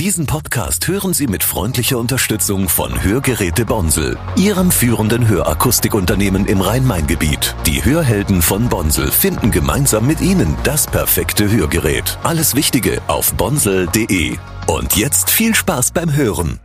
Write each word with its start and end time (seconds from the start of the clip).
Diesen 0.00 0.24
Podcast 0.24 0.88
hören 0.88 1.12
Sie 1.12 1.26
mit 1.26 1.44
freundlicher 1.44 1.98
Unterstützung 1.98 2.70
von 2.70 3.04
Hörgeräte 3.04 3.66
Bonsel, 3.66 4.16
Ihrem 4.34 4.70
führenden 4.70 5.28
Hörakustikunternehmen 5.28 6.46
im 6.46 6.62
Rhein-Main-Gebiet. 6.62 7.54
Die 7.66 7.84
Hörhelden 7.84 8.40
von 8.40 8.70
Bonsel 8.70 9.10
finden 9.10 9.50
gemeinsam 9.50 10.06
mit 10.06 10.22
Ihnen 10.22 10.56
das 10.64 10.86
perfekte 10.86 11.52
Hörgerät. 11.52 12.18
Alles 12.22 12.54
Wichtige 12.54 13.02
auf 13.08 13.34
bonsel.de. 13.34 14.38
Und 14.66 14.96
jetzt 14.96 15.28
viel 15.28 15.54
Spaß 15.54 15.90
beim 15.90 16.16
Hören. 16.16 16.60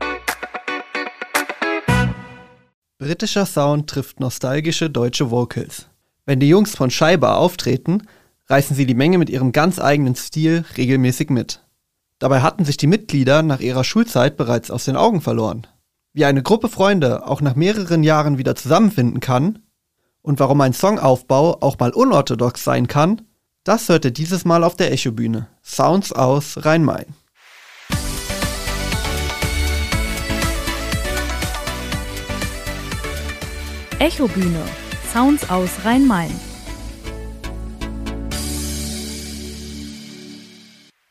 Britischer 3.00 3.46
Sound 3.46 3.90
trifft 3.90 4.22
nostalgische 4.22 4.90
deutsche 4.90 5.30
Vocals. 5.30 5.90
Wenn 6.26 6.40
die 6.40 6.48
Jungs 6.48 6.74
von 6.74 6.90
Scheiber 6.90 7.36
auftreten, 7.36 8.04
reißen 8.48 8.78
sie 8.78 8.86
die 8.86 8.96
Menge 8.96 9.18
mit 9.18 9.30
ihrem 9.30 9.52
ganz 9.52 9.78
eigenen 9.78 10.16
Stil 10.16 10.64
regelmäßig 10.78 11.30
mit. 11.30 11.65
Dabei 12.20 12.42
hatten 12.42 12.64
sich 12.64 12.78
die 12.78 12.88
Mitglieder 12.88 13.42
nach 13.42 13.60
ihrer 13.60 13.84
Schulzeit 13.84 14.38
bereits 14.38 14.72
aus 14.72 14.86
den 14.86 14.96
Augen 14.96 15.20
verloren. 15.22 15.68
Wie 16.14 16.24
eine 16.24 16.44
Gruppe 16.44 16.70
Freunde 16.70 17.28
auch 17.28 17.42
nach 17.42 17.56
mehreren 17.56 18.04
Jahren 18.04 18.38
wieder 18.38 18.56
zusammenfinden 18.56 19.20
kann 19.20 19.60
und 20.22 20.40
warum 20.40 20.62
ein 20.62 20.72
Songaufbau 20.72 21.62
auch 21.62 21.78
mal 21.78 21.92
unorthodox 21.92 22.64
sein 22.64 22.88
kann, 22.88 23.22
das 23.66 23.90
hört 23.90 24.06
ihr 24.06 24.12
dieses 24.12 24.46
Mal 24.46 24.64
auf 24.64 24.76
der 24.76 24.94
Echobühne. 24.94 25.48
Sounds 25.62 26.14
aus 26.14 26.64
Rhein-Main. 26.64 27.06
Echobühne. 34.00 34.64
Sounds 35.12 35.50
aus 35.50 35.70
Rhein-Main. 35.84 36.32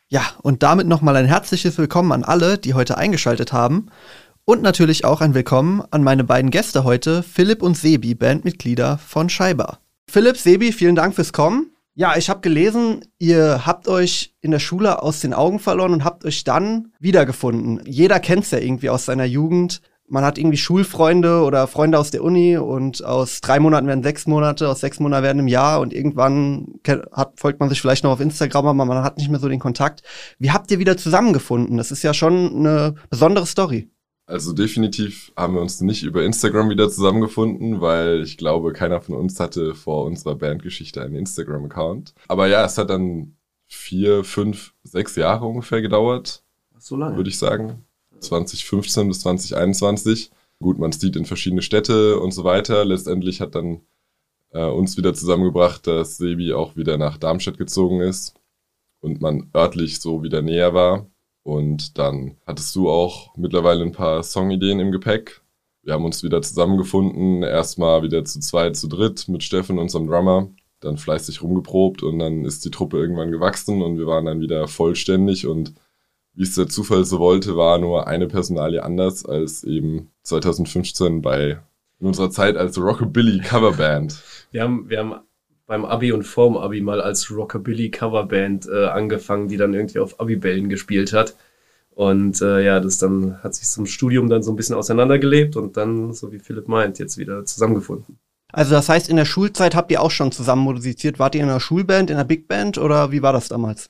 Ja, 0.07 0.21
und 0.43 0.61
damit 0.61 0.85
nochmal 0.85 1.15
ein 1.15 1.25
herzliches 1.25 1.79
Willkommen 1.79 2.11
an 2.11 2.23
alle, 2.23 2.59
die 2.59 2.75
heute 2.75 2.95
eingeschaltet 2.95 3.53
haben. 3.53 3.87
Und 4.45 4.61
natürlich 4.61 5.03
auch 5.03 5.19
ein 5.19 5.33
Willkommen 5.33 5.81
an 5.89 6.03
meine 6.03 6.23
beiden 6.23 6.51
Gäste 6.51 6.83
heute, 6.83 7.23
Philipp 7.23 7.63
und 7.63 7.75
Sebi, 7.75 8.13
Bandmitglieder 8.13 8.99
von 8.99 9.29
Scheiber. 9.29 9.79
Philipp, 10.07 10.37
Sebi, 10.37 10.71
vielen 10.71 10.93
Dank 10.93 11.15
fürs 11.15 11.33
Kommen. 11.33 11.71
Ja, 11.95 12.15
ich 12.17 12.29
habe 12.29 12.41
gelesen, 12.41 13.03
ihr 13.17 13.65
habt 13.65 13.87
euch 13.87 14.35
in 14.41 14.51
der 14.51 14.59
Schule 14.59 15.01
aus 15.01 15.21
den 15.21 15.33
Augen 15.33 15.57
verloren 15.57 15.93
und 15.93 16.03
habt 16.03 16.23
euch 16.23 16.43
dann 16.43 16.91
wiedergefunden. 16.99 17.81
Jeder 17.85 18.19
kennt 18.19 18.43
es 18.43 18.51
ja 18.51 18.59
irgendwie 18.59 18.91
aus 18.91 19.05
seiner 19.05 19.25
Jugend 19.25 19.81
man 20.07 20.23
hat 20.23 20.37
irgendwie 20.37 20.57
Schulfreunde 20.57 21.41
oder 21.41 21.67
Freunde 21.67 21.97
aus 21.97 22.11
der 22.11 22.23
Uni 22.23 22.57
und 22.57 23.03
aus 23.03 23.41
drei 23.41 23.59
Monaten 23.59 23.87
werden 23.87 24.03
sechs 24.03 24.27
Monate, 24.27 24.69
aus 24.69 24.81
sechs 24.81 24.99
Monaten 24.99 25.23
werden 25.23 25.39
im 25.39 25.47
Jahr 25.47 25.79
und 25.79 25.93
irgendwann 25.93 26.79
hat, 27.11 27.39
folgt 27.39 27.59
man 27.59 27.69
sich 27.69 27.81
vielleicht 27.81 28.03
noch 28.03 28.11
auf 28.11 28.19
Instagram, 28.19 28.67
aber 28.67 28.85
man 28.85 29.03
hat 29.03 29.17
nicht 29.17 29.29
mehr 29.29 29.39
so 29.39 29.49
den 29.49 29.59
Kontakt. 29.59 30.03
Wie 30.37 30.51
habt 30.51 30.69
ihr 30.71 30.79
wieder 30.79 30.97
zusammengefunden? 30.97 31.77
Das 31.77 31.91
ist 31.91 32.03
ja 32.03 32.13
schon 32.13 32.55
eine 32.55 32.95
besondere 33.09 33.45
Story. 33.45 33.89
Also 34.27 34.53
definitiv 34.53 35.31
haben 35.37 35.53
wir 35.53 35.61
uns 35.61 35.81
nicht 35.81 36.03
über 36.03 36.23
Instagram 36.23 36.69
wieder 36.69 36.89
zusammengefunden, 36.89 37.79
weil 37.79 38.21
ich 38.21 38.37
glaube, 38.37 38.73
keiner 38.73 38.99
von 38.99 39.15
uns 39.15 39.39
hatte 39.39 39.75
vor 39.75 40.05
unserer 40.05 40.35
Bandgeschichte 40.35 41.01
einen 41.01 41.15
Instagram-Account. 41.15 42.15
Aber 42.27 42.47
ja, 42.47 42.65
es 42.65 42.77
hat 42.79 42.89
dann 42.89 43.37
vier, 43.67 44.23
fünf, 44.23 44.73
sechs 44.83 45.15
Jahre 45.15 45.45
ungefähr 45.45 45.81
gedauert. 45.81 46.43
So 46.77 46.95
lange? 46.95 47.17
Würde 47.17 47.29
ich 47.29 47.37
sagen. 47.37 47.85
2015 48.19 49.07
bis 49.07 49.19
2021. 49.21 50.31
Gut, 50.59 50.79
man 50.79 50.91
zieht 50.91 51.15
in 51.15 51.25
verschiedene 51.25 51.61
Städte 51.61 52.19
und 52.19 52.31
so 52.31 52.43
weiter. 52.43 52.85
Letztendlich 52.85 53.41
hat 53.41 53.55
dann 53.55 53.81
äh, 54.51 54.65
uns 54.65 54.97
wieder 54.97 55.13
zusammengebracht, 55.13 55.85
dass 55.85 56.17
Sebi 56.17 56.53
auch 56.53 56.75
wieder 56.75 56.97
nach 56.97 57.17
Darmstadt 57.17 57.57
gezogen 57.57 58.01
ist 58.01 58.33
und 59.01 59.21
man 59.21 59.49
örtlich 59.55 59.99
so 59.99 60.23
wieder 60.23 60.41
näher 60.41 60.73
war. 60.73 61.07
Und 61.43 61.97
dann 61.99 62.37
hattest 62.47 62.75
du 62.75 62.89
auch 62.89 63.35
mittlerweile 63.37 63.83
ein 63.83 63.91
paar 63.91 64.23
Songideen 64.23 64.79
im 64.79 64.91
Gepäck. 64.91 65.41
Wir 65.83 65.93
haben 65.93 66.05
uns 66.05 66.23
wieder 66.23 66.41
zusammengefunden, 66.41 67.43
erstmal 67.43 68.01
wieder 68.01 68.25
zu 68.25 68.39
zweit, 68.39 68.75
zu 68.75 68.87
dritt 68.87 69.27
mit 69.27 69.43
Steffen, 69.43 69.77
unserem 69.77 70.07
Drummer, 70.07 70.49
dann 70.79 70.97
fleißig 70.97 71.43
rumgeprobt 71.43 72.01
und 72.01 72.17
dann 72.17 72.45
ist 72.45 72.65
die 72.65 72.71
Truppe 72.71 72.97
irgendwann 72.97 73.31
gewachsen 73.31 73.83
und 73.83 73.99
wir 73.99 74.07
waren 74.07 74.25
dann 74.25 74.41
wieder 74.41 74.67
vollständig 74.67 75.45
und 75.45 75.75
wie 76.35 76.43
es 76.43 76.55
der 76.55 76.67
Zufall 76.67 77.05
so 77.05 77.19
wollte, 77.19 77.55
war 77.55 77.77
nur 77.77 78.07
eine 78.07 78.27
Personalie 78.27 78.83
anders 78.83 79.25
als 79.25 79.63
eben 79.63 80.09
2015 80.23 81.21
bei 81.21 81.59
in 81.99 82.07
unserer 82.07 82.29
Zeit 82.29 82.57
als 82.57 82.77
Rockabilly 82.77 83.39
Coverband. 83.39 84.21
Wir 84.51 84.63
haben, 84.63 84.89
wir 84.89 84.99
haben 84.99 85.15
beim 85.67 85.83
Abi 85.83 86.13
und 86.13 86.23
vorm 86.23 86.55
Abi 86.55 86.79
mal 86.79 87.01
als 87.01 87.29
Rockabilly 87.29 87.91
Coverband 87.91 88.67
äh, 88.67 88.85
angefangen, 88.85 89.49
die 89.49 89.57
dann 89.57 89.73
irgendwie 89.73 89.99
auf 89.99 90.19
Abibällen 90.19 90.69
gespielt 90.69 91.11
hat. 91.11 91.35
Und 91.91 92.41
äh, 92.41 92.63
ja, 92.63 92.79
das 92.79 92.97
dann 92.97 93.41
hat 93.43 93.55
sich 93.55 93.67
zum 93.67 93.85
Studium 93.85 94.29
dann 94.29 94.43
so 94.43 94.51
ein 94.51 94.55
bisschen 94.55 94.75
auseinandergelebt 94.75 95.57
und 95.57 95.75
dann, 95.75 96.13
so 96.13 96.31
wie 96.31 96.39
Philipp 96.39 96.69
meint, 96.69 96.99
jetzt 96.99 97.17
wieder 97.17 97.43
zusammengefunden. 97.43 98.17
Also 98.53 98.75
das 98.75 98.87
heißt, 98.87 99.09
in 99.09 99.17
der 99.17 99.25
Schulzeit 99.25 99.75
habt 99.75 99.91
ihr 99.91 100.01
auch 100.01 100.11
schon 100.11 100.31
zusammen 100.31 100.63
musiziert. 100.63 101.19
Wart 101.19 101.35
ihr 101.35 101.43
in 101.43 101.49
einer 101.49 101.59
Schulband, 101.59 102.09
in 102.09 102.15
einer 102.15 102.25
Big 102.25 102.47
Band 102.47 102.77
oder 102.77 103.11
wie 103.11 103.21
war 103.21 103.33
das 103.33 103.49
damals? 103.49 103.89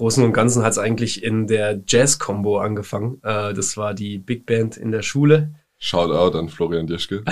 Großen 0.00 0.24
und 0.24 0.32
Ganzen 0.32 0.62
hat 0.62 0.72
es 0.72 0.78
eigentlich 0.78 1.22
in 1.22 1.46
der 1.46 1.82
Jazz-Combo 1.86 2.58
angefangen. 2.58 3.20
Äh, 3.22 3.52
das 3.52 3.76
war 3.76 3.92
die 3.92 4.16
Big 4.16 4.46
Band 4.46 4.78
in 4.78 4.92
der 4.92 5.02
Schule. 5.02 5.52
Shoutout 5.76 6.38
an 6.38 6.48
Florian 6.48 6.86
Dirschke. 6.86 7.22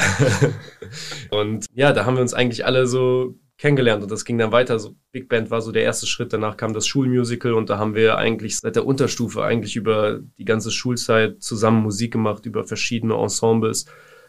und 1.30 1.64
ja, 1.72 1.94
da 1.94 2.04
haben 2.04 2.16
wir 2.16 2.20
uns 2.20 2.34
eigentlich 2.34 2.66
alle 2.66 2.86
so 2.86 3.36
kennengelernt 3.56 4.02
und 4.02 4.12
das 4.12 4.26
ging 4.26 4.36
dann 4.36 4.52
weiter. 4.52 4.78
So 4.78 4.96
Big 5.12 5.30
Band 5.30 5.50
war 5.50 5.62
so 5.62 5.72
der 5.72 5.84
erste 5.84 6.06
Schritt. 6.06 6.34
Danach 6.34 6.58
kam 6.58 6.74
das 6.74 6.86
Schulmusical 6.86 7.54
und 7.54 7.70
da 7.70 7.78
haben 7.78 7.94
wir 7.94 8.18
eigentlich 8.18 8.58
seit 8.58 8.76
der 8.76 8.84
Unterstufe 8.84 9.42
eigentlich 9.42 9.74
über 9.74 10.20
die 10.36 10.44
ganze 10.44 10.70
Schulzeit 10.70 11.42
zusammen 11.42 11.82
Musik 11.82 12.12
gemacht, 12.12 12.44
über 12.44 12.64
verschiedene 12.64 13.14
Ensembles, 13.14 13.86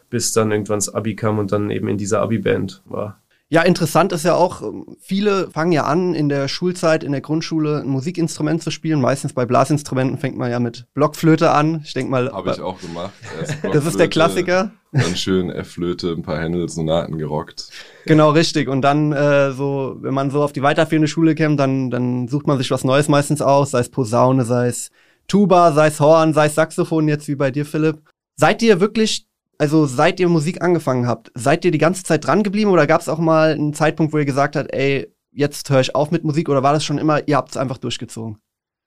bis 0.10 0.32
dann 0.32 0.54
irgendwann 0.54 0.78
das 0.78 0.88
Abi 0.88 1.18
kam 1.18 1.40
und 1.40 1.52
dann 1.52 1.70
eben 1.72 1.90
in 1.90 1.98
dieser 1.98 2.22
Abi-Band 2.22 2.84
war. 2.86 3.22
Ja, 3.52 3.64
interessant 3.64 4.14
ist 4.14 4.26
ja 4.26 4.36
auch, 4.36 4.62
ähm, 4.62 4.86
viele 5.00 5.50
fangen 5.50 5.72
ja 5.72 5.86
an, 5.86 6.14
in 6.14 6.30
der 6.30 6.48
Schulzeit, 6.48 7.04
in 7.04 7.12
der 7.12 7.22
Grundschule 7.22 7.80
ein 7.80 7.88
Musikinstrument 7.88 8.62
zu 8.62 8.70
spielen. 8.70 9.02
Meistens 9.02 9.34
bei 9.34 9.48
Blasinstrumenten 9.48 10.20
fängt 10.20 10.38
man 10.38 10.52
ja 10.52 10.60
mit 10.60 10.86
Blockflöte 10.94 11.50
an. 11.50 11.82
Ich 11.84 11.94
denke 11.94 12.12
mal. 12.12 12.32
Habe 12.32 12.52
ich 12.52 12.62
auch 12.62 12.80
gemacht. 12.80 13.12
das 13.74 13.88
ist 13.88 14.00
der 14.00 14.08
Klassiker. 14.08 14.72
Dann 14.92 15.16
schön 15.16 15.50
F-Flöte, 15.50 16.12
ein 16.12 16.22
paar 16.22 16.40
Händel-Sonaten 16.40 17.18
gerockt. 17.18 17.72
Genau, 18.06 18.30
richtig. 18.30 18.70
Und 18.70 18.84
dann 18.84 19.14
äh, 19.14 19.52
so, 19.52 19.98
wenn 20.00 20.14
man 20.14 20.30
so 20.30 20.44
auf 20.44 20.54
die 20.54 20.62
weiterführende 20.62 21.08
Schule 21.08 21.34
kämpft, 21.34 21.60
dann, 21.60 21.90
dann 21.90 22.28
sucht 22.28 22.46
man 22.46 22.60
sich 22.60 22.70
was 22.70 22.84
Neues 22.84 23.08
meistens 23.08 23.42
aus, 23.42 23.72
sei 23.72 23.80
es 23.80 23.90
Posaune, 23.90 24.46
sei 24.46 24.68
es 24.68 24.92
Tuba, 25.28 25.72
sei 25.72 25.88
es 25.88 26.00
Horn, 26.00 26.34
sei 26.34 26.48
es 26.48 26.56
Saxophon, 26.56 27.08
jetzt 27.08 27.28
wie 27.28 27.36
bei 27.36 27.50
dir, 27.50 27.66
Philipp. 27.66 28.02
Seid 28.36 28.62
ihr 28.62 28.80
wirklich 28.80 29.26
also 29.60 29.86
seit 29.86 30.20
ihr 30.20 30.30
Musik 30.30 30.62
angefangen 30.62 31.06
habt, 31.06 31.32
seid 31.36 31.66
ihr 31.66 31.72
die 31.72 31.78
ganze 31.78 32.04
Zeit 32.04 32.26
dran 32.26 32.44
geblieben 32.44 32.72
oder 32.72 32.88
gab 32.88 33.02
es 33.02 33.10
auch 33.10 33.20
mal 33.20 33.52
einen 33.52 33.74
Zeitpunkt, 33.74 34.14
wo 34.14 34.18
ihr 34.18 34.26
gesagt 34.26 34.56
habt, 34.56 34.74
ey, 34.74 35.14
jetzt 35.32 35.70
höre 35.70 35.82
ich 35.82 35.96
auf 35.96 36.12
mit 36.12 36.24
Musik 36.24 36.50
oder 36.50 36.64
war 36.64 36.74
das 36.74 36.84
schon 36.84 36.98
immer, 36.98 37.28
ihr 37.28 37.38
habt 37.38 37.52
es 37.52 37.58
einfach 37.58 37.78
durchgezogen? 37.78 38.40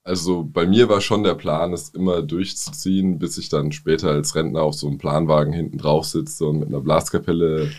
Also 0.05 0.43
bei 0.43 0.67
mir 0.67 0.89
war 0.89 1.01
schon 1.01 1.23
der 1.23 1.35
Plan, 1.35 1.73
es 1.73 1.91
immer 1.91 2.23
durchzuziehen, 2.23 3.19
bis 3.19 3.39
ich 3.39 3.51
dann 3.51 3.71
später 3.71 4.11
als 4.11 4.35
Rentner 4.35 4.63
auf 4.63 4.75
so 4.75 4.89
einem 4.89 4.99
Planwagen 4.99 5.53
hinten 5.53 5.79
drauf 5.79 6.07
sitze 6.07 6.47
und 6.47 6.59
mit 6.59 6.69
einer 6.69 6.81
Blaskapelle 6.81 7.71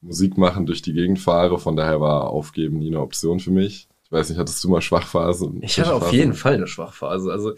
Musik 0.00 0.38
machen 0.38 0.66
durch 0.66 0.82
die 0.82 0.92
Gegend 0.92 1.18
fahre. 1.18 1.58
Von 1.58 1.74
daher 1.74 2.00
war 2.00 2.30
Aufgeben 2.30 2.78
nie 2.78 2.88
eine 2.88 3.00
Option 3.00 3.40
für 3.40 3.50
mich. 3.50 3.88
Ich 4.04 4.12
weiß 4.12 4.28
nicht, 4.28 4.38
hattest 4.38 4.62
du 4.62 4.68
mal 4.68 4.82
Schwachphase? 4.82 5.50
Ich 5.62 5.80
hatte 5.80 5.94
auf 5.94 6.12
jeden 6.12 6.34
Fall 6.34 6.54
eine 6.54 6.68
Schwachphase. 6.68 7.32
Also 7.32 7.54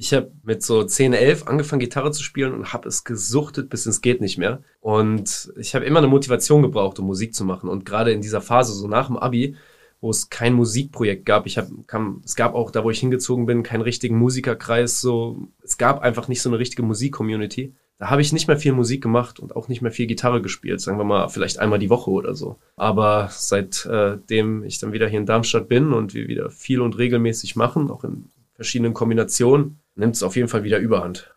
ich 0.00 0.14
habe 0.14 0.32
mit 0.42 0.62
so 0.62 0.82
10, 0.82 1.12
11 1.12 1.46
angefangen, 1.46 1.80
Gitarre 1.80 2.10
zu 2.10 2.22
spielen 2.22 2.54
und 2.54 2.72
habe 2.72 2.88
es 2.88 3.04
gesuchtet 3.04 3.68
bis 3.68 3.84
ins 3.84 4.00
geht 4.00 4.22
nicht 4.22 4.38
mehr. 4.38 4.62
Und 4.80 5.52
ich 5.58 5.74
habe 5.74 5.84
immer 5.84 5.98
eine 5.98 6.08
Motivation 6.08 6.62
gebraucht, 6.62 6.98
um 6.98 7.06
Musik 7.06 7.34
zu 7.34 7.44
machen. 7.44 7.68
Und 7.68 7.84
gerade 7.84 8.10
in 8.10 8.22
dieser 8.22 8.40
Phase, 8.40 8.72
so 8.72 8.88
nach 8.88 9.08
dem 9.08 9.18
Abi, 9.18 9.56
wo 10.00 10.08
es 10.08 10.30
kein 10.30 10.54
Musikprojekt 10.54 11.26
gab, 11.26 11.44
ich 11.44 11.58
hab, 11.58 11.68
kam, 11.86 12.22
es 12.24 12.34
gab 12.34 12.54
auch 12.54 12.70
da, 12.70 12.82
wo 12.82 12.90
ich 12.90 12.98
hingezogen 12.98 13.44
bin, 13.44 13.62
keinen 13.62 13.82
richtigen 13.82 14.16
Musikerkreis. 14.16 15.02
So, 15.02 15.48
es 15.62 15.76
gab 15.76 16.00
einfach 16.00 16.28
nicht 16.28 16.40
so 16.40 16.48
eine 16.48 16.58
richtige 16.58 16.82
Musik-Community. 16.82 17.74
Da 17.98 18.08
habe 18.08 18.22
ich 18.22 18.32
nicht 18.32 18.48
mehr 18.48 18.56
viel 18.56 18.72
Musik 18.72 19.02
gemacht 19.02 19.38
und 19.38 19.54
auch 19.54 19.68
nicht 19.68 19.82
mehr 19.82 19.92
viel 19.92 20.06
Gitarre 20.06 20.40
gespielt, 20.40 20.80
sagen 20.80 20.96
wir 20.96 21.04
mal 21.04 21.28
vielleicht 21.28 21.58
einmal 21.58 21.78
die 21.78 21.90
Woche 21.90 22.10
oder 22.10 22.34
so. 22.34 22.56
Aber 22.74 23.28
seitdem 23.30 24.62
äh, 24.62 24.66
ich 24.66 24.78
dann 24.78 24.94
wieder 24.94 25.08
hier 25.08 25.20
in 25.20 25.26
Darmstadt 25.26 25.68
bin 25.68 25.92
und 25.92 26.14
wir 26.14 26.26
wieder 26.26 26.48
viel 26.48 26.80
und 26.80 26.96
regelmäßig 26.96 27.54
machen, 27.54 27.90
auch 27.90 28.02
in 28.02 28.30
verschiedenen 28.54 28.94
Kombinationen, 28.94 29.79
nimmt 29.94 30.16
es 30.16 30.22
auf 30.22 30.36
jeden 30.36 30.48
Fall 30.48 30.64
wieder 30.64 30.78
überhand. 30.78 31.32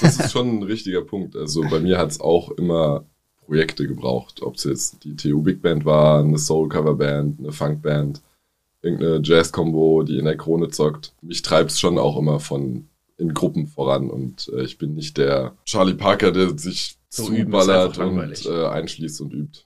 Das 0.00 0.18
ist 0.18 0.32
schon 0.32 0.58
ein 0.58 0.62
richtiger 0.62 1.02
Punkt. 1.02 1.36
Also 1.36 1.62
bei 1.68 1.80
mir 1.80 1.98
hat 1.98 2.10
es 2.10 2.20
auch 2.20 2.50
immer 2.52 3.04
Projekte 3.44 3.86
gebraucht. 3.86 4.42
Ob 4.42 4.56
es 4.56 4.64
jetzt 4.64 5.04
die 5.04 5.16
TU 5.16 5.42
Big 5.42 5.62
Band 5.62 5.84
war, 5.84 6.20
eine 6.20 6.38
Soul-Cover-Band, 6.38 7.40
eine 7.40 7.52
Funk-Band, 7.52 8.22
irgendeine 8.82 9.20
Jazz-Combo, 9.22 10.02
die 10.02 10.18
in 10.18 10.24
der 10.24 10.36
Krone 10.36 10.68
zockt. 10.68 11.14
Mich 11.22 11.42
treibt 11.42 11.70
es 11.70 11.80
schon 11.80 11.98
auch 11.98 12.18
immer 12.18 12.40
von 12.40 12.88
in 13.16 13.32
Gruppen 13.32 13.68
voran 13.68 14.10
und 14.10 14.50
äh, 14.52 14.64
ich 14.64 14.76
bin 14.76 14.94
nicht 14.94 15.16
der 15.18 15.54
Charlie 15.64 15.94
Parker, 15.94 16.32
der 16.32 16.58
sich 16.58 16.98
so 17.08 17.26
zuballert 17.26 17.96
und 17.98 18.46
äh, 18.46 18.66
einschließt 18.66 19.20
und 19.20 19.32
übt. 19.32 19.60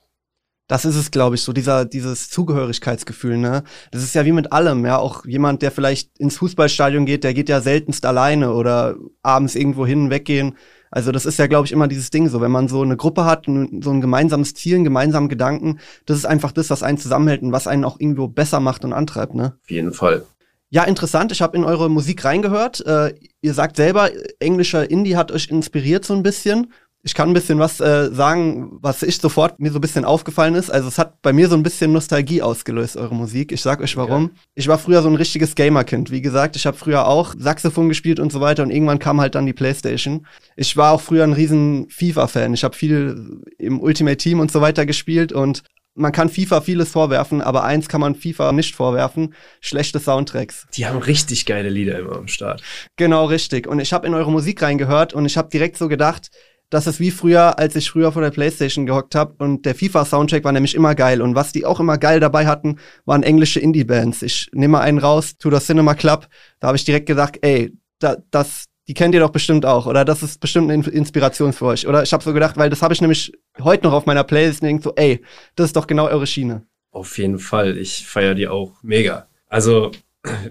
Das 0.69 0.85
ist 0.85 0.95
es, 0.95 1.11
glaube 1.11 1.35
ich, 1.35 1.41
so 1.41 1.51
dieser 1.51 1.83
dieses 1.83 2.29
Zugehörigkeitsgefühl. 2.29 3.37
Ne, 3.37 3.63
das 3.91 4.03
ist 4.03 4.15
ja 4.15 4.23
wie 4.23 4.31
mit 4.31 4.53
allem. 4.53 4.85
Ja, 4.85 4.99
auch 4.99 5.25
jemand, 5.25 5.63
der 5.63 5.71
vielleicht 5.71 6.17
ins 6.19 6.37
Fußballstadion 6.37 7.05
geht, 7.05 7.25
der 7.25 7.33
geht 7.33 7.49
ja 7.49 7.59
seltenst 7.59 8.05
alleine 8.05 8.53
oder 8.53 8.95
abends 9.23 9.55
irgendwo 9.55 9.85
hin 9.85 10.11
weggehen. 10.11 10.55
Also 10.91 11.11
das 11.11 11.25
ist 11.25 11.39
ja, 11.39 11.47
glaube 11.47 11.65
ich, 11.65 11.71
immer 11.71 11.87
dieses 11.87 12.11
Ding 12.11 12.29
so, 12.29 12.39
wenn 12.39 12.51
man 12.51 12.67
so 12.67 12.83
eine 12.83 12.97
Gruppe 12.97 13.25
hat, 13.25 13.45
so 13.45 13.51
ein 13.91 14.01
gemeinsames 14.01 14.53
Ziel, 14.53 14.75
einen 14.75 14.83
gemeinsamen 14.83 15.27
Gedanken, 15.27 15.79
das 16.05 16.17
ist 16.17 16.25
einfach 16.25 16.51
das, 16.51 16.69
was 16.69 16.83
einen 16.83 16.97
zusammenhält 16.97 17.41
und 17.41 17.51
was 17.51 17.67
einen 17.67 17.83
auch 17.83 17.99
irgendwo 17.99 18.27
besser 18.27 18.59
macht 18.59 18.85
und 18.85 18.93
antreibt. 18.93 19.33
Ne? 19.33 19.55
Auf 19.63 19.71
jeden 19.71 19.93
Fall. 19.93 20.23
Ja, 20.71 20.83
interessant. 20.83 21.31
Ich 21.31 21.41
habe 21.41 21.57
in 21.57 21.63
eure 21.63 21.89
Musik 21.89 22.23
reingehört. 22.25 22.85
Äh, 22.85 23.15
ihr 23.41 23.55
sagt 23.55 23.75
selber, 23.75 24.11
englischer 24.39 24.89
Indie 24.89 25.15
hat 25.15 25.31
euch 25.31 25.49
inspiriert 25.49 26.05
so 26.05 26.13
ein 26.13 26.21
bisschen. 26.21 26.71
Ich 27.01 27.13
kann 27.13 27.29
ein 27.29 27.33
bisschen 27.33 27.59
was 27.59 27.79
äh, 27.79 28.13
sagen, 28.13 28.77
was 28.81 29.03
ich 29.03 29.17
sofort 29.17 29.59
mir 29.59 29.71
so 29.71 29.77
ein 29.77 29.81
bisschen 29.81 30.03
aufgefallen 30.03 30.55
ist. 30.55 30.69
Also 30.69 30.89
es 30.89 30.97
hat 30.97 31.21
bei 31.21 31.31
mir 31.31 31.47
so 31.47 31.55
ein 31.55 31.63
bisschen 31.63 31.93
Nostalgie 31.93 32.41
ausgelöst, 32.41 32.97
eure 32.97 33.15
Musik. 33.15 33.53
Ich 33.53 33.61
sag 33.61 33.79
euch 33.79 33.95
warum. 33.95 34.23
Ja. 34.23 34.41
Ich 34.55 34.67
war 34.67 34.77
früher 34.77 35.01
so 35.01 35.07
ein 35.07 35.15
richtiges 35.15 35.55
Gamerkind. 35.55 36.11
Wie 36.11 36.21
gesagt, 36.21 36.57
ich 36.57 36.65
habe 36.65 36.75
früher 36.75 37.07
auch 37.07 37.35
Saxophon 37.37 37.87
gespielt 37.87 38.19
und 38.19 38.33
so 38.33 38.41
weiter 38.41 38.63
und 38.63 38.69
irgendwann 38.69 38.99
kam 38.99 39.21
halt 39.21 39.35
dann 39.35 39.45
die 39.45 39.53
Playstation. 39.53 40.27
Ich 40.57 40.75
war 40.75 40.91
auch 40.91 41.01
früher 41.01 41.23
ein 41.23 41.33
riesen 41.33 41.87
FIFA-Fan. 41.89 42.53
Ich 42.53 42.65
habe 42.65 42.75
viel 42.75 43.43
im 43.57 43.79
Ultimate 43.79 44.17
Team 44.17 44.41
und 44.41 44.51
so 44.51 44.59
weiter 44.59 44.85
gespielt 44.85 45.31
und 45.31 45.63
man 45.95 46.11
kann 46.11 46.29
FIFA 46.29 46.61
vieles 46.61 46.91
vorwerfen, 46.91 47.41
aber 47.41 47.63
eins 47.63 47.89
kann 47.89 48.01
man 48.01 48.15
FIFA 48.15 48.51
nicht 48.53 48.75
vorwerfen, 48.75 49.33
schlechte 49.59 49.99
Soundtracks. 49.99 50.65
Die 50.73 50.85
haben 50.85 50.99
richtig 50.99 51.45
geile 51.45 51.69
Lieder 51.69 51.99
immer 51.99 52.15
am 52.15 52.27
Start. 52.27 52.61
Genau, 52.95 53.25
richtig. 53.25 53.67
Und 53.67 53.79
ich 53.79 53.91
habe 53.91 54.07
in 54.07 54.13
eure 54.13 54.31
Musik 54.31 54.61
reingehört 54.61 55.13
und 55.13 55.25
ich 55.25 55.37
habe 55.37 55.49
direkt 55.49 55.77
so 55.77 55.87
gedacht, 55.87 56.29
das 56.69 56.85
ist 56.85 56.99
wie 56.99 57.11
früher, 57.11 57.57
als 57.57 57.75
ich 57.75 57.89
früher 57.89 58.11
vor 58.11 58.21
der 58.21 58.29
Playstation 58.29 58.85
gehockt 58.85 59.15
habe 59.15 59.33
und 59.43 59.65
der 59.65 59.73
FIFA-Soundtrack 59.73 60.43
war 60.43 60.51
nämlich 60.51 60.75
immer 60.75 60.93
geil. 60.93 61.21
Und 61.21 61.35
was 61.35 61.51
die 61.51 61.65
auch 61.65 61.79
immer 61.79 61.97
geil 61.97 62.19
dabei 62.19 62.45
hatten, 62.45 62.77
waren 63.05 63.23
englische 63.23 63.59
Indie-Bands. 63.59 64.21
Ich 64.21 64.49
nehme 64.53 64.73
mal 64.73 64.81
einen 64.81 64.99
raus, 64.99 65.37
To 65.37 65.49
the 65.49 65.59
Cinema 65.59 65.95
Club. 65.95 66.27
Da 66.59 66.67
habe 66.67 66.77
ich 66.77 66.85
direkt 66.85 67.07
gedacht, 67.07 67.39
ey, 67.41 67.73
da, 67.97 68.17
das, 68.29 68.65
die 68.87 68.93
kennt 68.93 69.15
ihr 69.15 69.19
doch 69.19 69.31
bestimmt 69.31 69.65
auch. 69.65 69.87
Oder 69.87 70.05
das 70.05 70.21
ist 70.21 70.39
bestimmt 70.39 70.69
eine 70.69 70.83
Inspiration 70.87 71.53
für 71.53 71.65
euch. 71.65 71.87
Oder 71.87 72.03
ich 72.03 72.13
habe 72.13 72.23
so 72.23 72.33
gedacht, 72.33 72.57
weil 72.57 72.69
das 72.69 72.83
habe 72.83 72.93
ich 72.93 73.01
nämlich 73.01 73.33
heute 73.59 73.85
noch 73.85 73.93
auf 73.93 74.05
meiner 74.05 74.23
Playlist 74.23 74.61
und 74.61 74.67
denk 74.67 74.83
so, 74.83 74.93
ey, 74.95 75.23
das 75.55 75.67
ist 75.67 75.75
doch 75.75 75.87
genau 75.87 76.07
eure 76.07 76.27
Schiene. 76.27 76.65
Auf 76.91 77.17
jeden 77.17 77.39
Fall. 77.39 77.77
Ich 77.77 78.05
feiere 78.05 78.35
die 78.35 78.47
auch 78.47 78.83
mega. 78.83 79.27
Also, 79.47 79.91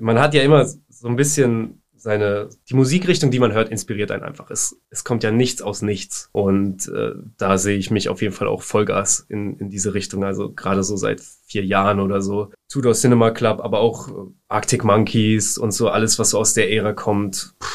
man 0.00 0.18
hat 0.18 0.34
ja 0.34 0.42
immer 0.42 0.66
so 0.88 1.08
ein 1.08 1.16
bisschen 1.16 1.82
seine, 1.98 2.48
die 2.68 2.74
Musikrichtung, 2.74 3.30
die 3.30 3.38
man 3.38 3.52
hört, 3.52 3.68
inspiriert 3.68 4.10
einen 4.10 4.22
einfach. 4.22 4.50
Es, 4.50 4.76
es 4.90 5.04
kommt 5.04 5.22
ja 5.22 5.30
nichts 5.30 5.62
aus 5.62 5.82
nichts. 5.82 6.30
Und 6.32 6.88
äh, 6.88 7.12
da 7.36 7.58
sehe 7.58 7.76
ich 7.76 7.90
mich 7.90 8.08
auf 8.08 8.22
jeden 8.22 8.34
Fall 8.34 8.48
auch 8.48 8.62
Vollgas 8.62 9.26
in, 9.28 9.56
in 9.58 9.70
diese 9.70 9.94
Richtung. 9.94 10.24
Also 10.24 10.52
gerade 10.52 10.82
so 10.82 10.96
seit 10.96 11.20
vier 11.20 11.64
Jahren 11.64 12.00
oder 12.00 12.22
so. 12.22 12.50
Tudor 12.68 12.94
Cinema 12.94 13.30
Club, 13.30 13.60
aber 13.60 13.80
auch 13.80 14.08
äh, 14.08 14.12
Arctic 14.48 14.84
Monkeys 14.84 15.58
und 15.58 15.72
so 15.72 15.88
alles, 15.88 16.18
was 16.18 16.30
so 16.30 16.38
aus 16.38 16.54
der 16.54 16.72
Ära 16.72 16.92
kommt. 16.92 17.54
Puh, 17.58 17.68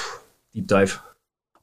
Deep 0.54 0.68
Dive. 0.68 1.00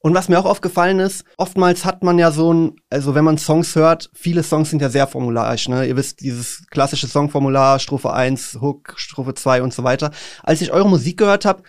Und 0.02 0.14
was 0.14 0.30
mir 0.30 0.38
auch 0.38 0.46
aufgefallen 0.46 0.98
ist, 0.98 1.24
oftmals 1.36 1.84
hat 1.84 2.02
man 2.02 2.18
ja 2.18 2.30
so 2.30 2.52
ein, 2.52 2.76
also 2.88 3.14
wenn 3.14 3.24
man 3.24 3.36
Songs 3.36 3.76
hört, 3.76 4.10
viele 4.14 4.42
Songs 4.42 4.70
sind 4.70 4.80
ja 4.80 4.88
sehr 4.88 5.06
formularisch, 5.06 5.68
ne? 5.68 5.86
Ihr 5.86 5.96
wisst, 5.96 6.20
dieses 6.22 6.66
klassische 6.70 7.06
Songformular, 7.06 7.78
Strophe 7.78 8.10
1, 8.14 8.58
Hook, 8.62 8.94
Strophe 8.96 9.34
2 9.34 9.62
und 9.62 9.74
so 9.74 9.84
weiter. 9.84 10.10
Als 10.42 10.62
ich 10.62 10.72
eure 10.72 10.88
Musik 10.88 11.18
gehört 11.18 11.44
habe, 11.44 11.64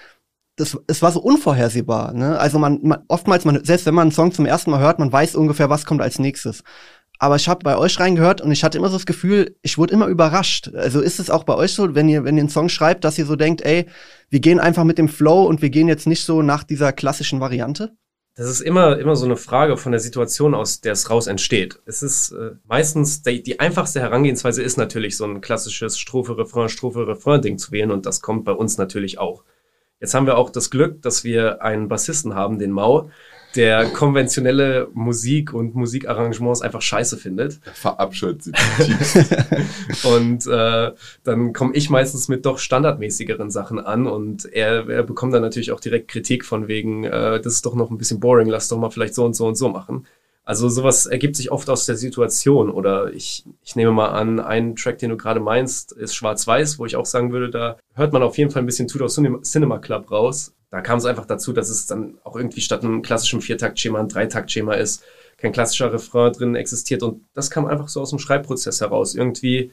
das, 0.55 0.77
es 0.87 1.01
war 1.01 1.11
so 1.11 1.21
unvorhersehbar. 1.21 2.13
Ne? 2.13 2.37
Also 2.37 2.59
man, 2.59 2.79
man 2.83 3.03
oftmals, 3.07 3.45
man, 3.45 3.63
selbst 3.63 3.85
wenn 3.85 3.95
man 3.95 4.03
einen 4.03 4.11
Song 4.11 4.31
zum 4.31 4.45
ersten 4.45 4.71
Mal 4.71 4.79
hört, 4.79 4.99
man 4.99 5.11
weiß 5.11 5.35
ungefähr, 5.35 5.69
was 5.69 5.85
kommt 5.85 6.01
als 6.01 6.19
nächstes. 6.19 6.63
Aber 7.19 7.35
ich 7.35 7.47
habe 7.47 7.63
bei 7.63 7.77
euch 7.77 7.99
reingehört 7.99 8.41
und 8.41 8.51
ich 8.51 8.63
hatte 8.63 8.79
immer 8.79 8.89
so 8.89 8.95
das 8.95 9.05
Gefühl, 9.05 9.55
ich 9.61 9.77
wurde 9.77 9.93
immer 9.93 10.07
überrascht. 10.07 10.71
Also 10.73 11.01
ist 11.01 11.19
es 11.19 11.29
auch 11.29 11.43
bei 11.43 11.53
euch 11.53 11.73
so, 11.73 11.93
wenn 11.93 12.09
ihr, 12.09 12.23
wenn 12.23 12.35
ihr 12.35 12.41
einen 12.41 12.49
Song 12.49 12.67
schreibt, 12.67 13.03
dass 13.03 13.19
ihr 13.19 13.27
so 13.27 13.35
denkt, 13.35 13.61
ey, 13.61 13.85
wir 14.29 14.39
gehen 14.39 14.59
einfach 14.59 14.83
mit 14.83 14.97
dem 14.97 15.07
Flow 15.07 15.43
und 15.45 15.61
wir 15.61 15.69
gehen 15.69 15.87
jetzt 15.87 16.07
nicht 16.07 16.25
so 16.25 16.41
nach 16.41 16.63
dieser 16.63 16.93
klassischen 16.93 17.39
Variante? 17.39 17.95
Das 18.35 18.47
ist 18.47 18.61
immer, 18.61 18.97
immer 18.97 19.15
so 19.15 19.25
eine 19.25 19.35
Frage 19.35 19.77
von 19.77 19.91
der 19.91 20.01
Situation, 20.01 20.55
aus 20.55 20.81
der 20.81 20.93
es 20.93 21.09
raus 21.09 21.27
entsteht. 21.27 21.79
Es 21.85 22.01
ist 22.01 22.31
äh, 22.31 22.51
meistens, 22.65 23.21
die, 23.21 23.43
die 23.43 23.59
einfachste 23.59 23.99
Herangehensweise 23.99 24.63
ist 24.63 24.77
natürlich 24.77 25.15
so 25.15 25.25
ein 25.25 25.41
klassisches 25.41 25.99
Strophe, 25.99 26.37
Refrain, 26.37 26.69
Strophe, 26.69 27.07
Refrain-Ding 27.07 27.57
zu 27.59 27.71
wählen 27.71 27.91
und 27.91 28.05
das 28.05 28.21
kommt 28.21 28.45
bei 28.45 28.53
uns 28.53 28.77
natürlich 28.77 29.19
auch. 29.19 29.43
Jetzt 30.01 30.15
haben 30.15 30.25
wir 30.25 30.37
auch 30.37 30.49
das 30.49 30.71
Glück, 30.71 31.01
dass 31.03 31.23
wir 31.23 31.61
einen 31.61 31.87
Bassisten 31.87 32.33
haben, 32.33 32.57
den 32.57 32.71
Mau, 32.71 33.11
der 33.55 33.85
konventionelle 33.85 34.87
Musik 34.93 35.53
und 35.53 35.75
Musikarrangements 35.75 36.61
einfach 36.61 36.81
scheiße 36.81 37.17
findet. 37.17 37.59
Verabscheut 37.73 38.41
sie. 38.41 38.51
und 40.03 40.47
äh, 40.47 40.91
dann 41.23 41.53
komme 41.53 41.75
ich 41.75 41.91
meistens 41.91 42.29
mit 42.29 42.47
doch 42.47 42.57
standardmäßigeren 42.57 43.51
Sachen 43.51 43.79
an 43.79 44.07
und 44.07 44.45
er, 44.51 44.89
er 44.89 45.03
bekommt 45.03 45.33
dann 45.35 45.43
natürlich 45.43 45.71
auch 45.71 45.79
direkt 45.79 46.07
Kritik 46.07 46.45
von 46.45 46.67
wegen, 46.67 47.03
äh, 47.03 47.39
das 47.39 47.53
ist 47.53 47.65
doch 47.67 47.75
noch 47.75 47.91
ein 47.91 47.97
bisschen 47.97 48.19
boring, 48.19 48.47
lass 48.47 48.69
doch 48.69 48.77
mal 48.77 48.89
vielleicht 48.89 49.13
so 49.13 49.23
und 49.23 49.35
so 49.35 49.45
und 49.45 49.55
so 49.55 49.69
machen. 49.69 50.07
Also 50.51 50.67
sowas 50.67 51.05
ergibt 51.05 51.37
sich 51.37 51.49
oft 51.49 51.69
aus 51.69 51.85
der 51.85 51.95
Situation 51.95 52.69
oder 52.69 53.13
ich, 53.13 53.45
ich 53.63 53.77
nehme 53.77 53.93
mal 53.93 54.09
an, 54.09 54.41
ein 54.41 54.75
Track, 54.75 54.97
den 54.97 55.11
du 55.11 55.15
gerade 55.15 55.39
meinst, 55.39 55.93
ist 55.93 56.13
Schwarz-Weiß, 56.13 56.77
wo 56.77 56.85
ich 56.85 56.97
auch 56.97 57.05
sagen 57.05 57.31
würde, 57.31 57.49
da 57.49 57.77
hört 57.93 58.11
man 58.11 58.21
auf 58.21 58.37
jeden 58.37 58.51
Fall 58.51 58.61
ein 58.61 58.65
bisschen 58.65 58.89
Tudor 58.89 59.07
Cinema 59.07 59.79
Club 59.79 60.11
raus. 60.11 60.53
Da 60.69 60.81
kam 60.81 60.97
es 60.97 61.05
einfach 61.05 61.25
dazu, 61.25 61.53
dass 61.53 61.69
es 61.69 61.85
dann 61.85 62.17
auch 62.25 62.35
irgendwie 62.35 62.59
statt 62.59 62.83
einem 62.83 63.01
klassischen 63.01 63.39
Viertakt-Schema 63.39 64.01
ein 64.01 64.09
Dreitakt-Schema 64.09 64.73
ist, 64.73 65.05
kein 65.37 65.53
klassischer 65.53 65.93
Refrain 65.93 66.33
drin 66.33 66.55
existiert 66.55 67.01
und 67.01 67.23
das 67.33 67.49
kam 67.49 67.65
einfach 67.65 67.87
so 67.87 68.01
aus 68.01 68.09
dem 68.09 68.19
Schreibprozess 68.19 68.81
heraus. 68.81 69.15
Irgendwie 69.15 69.71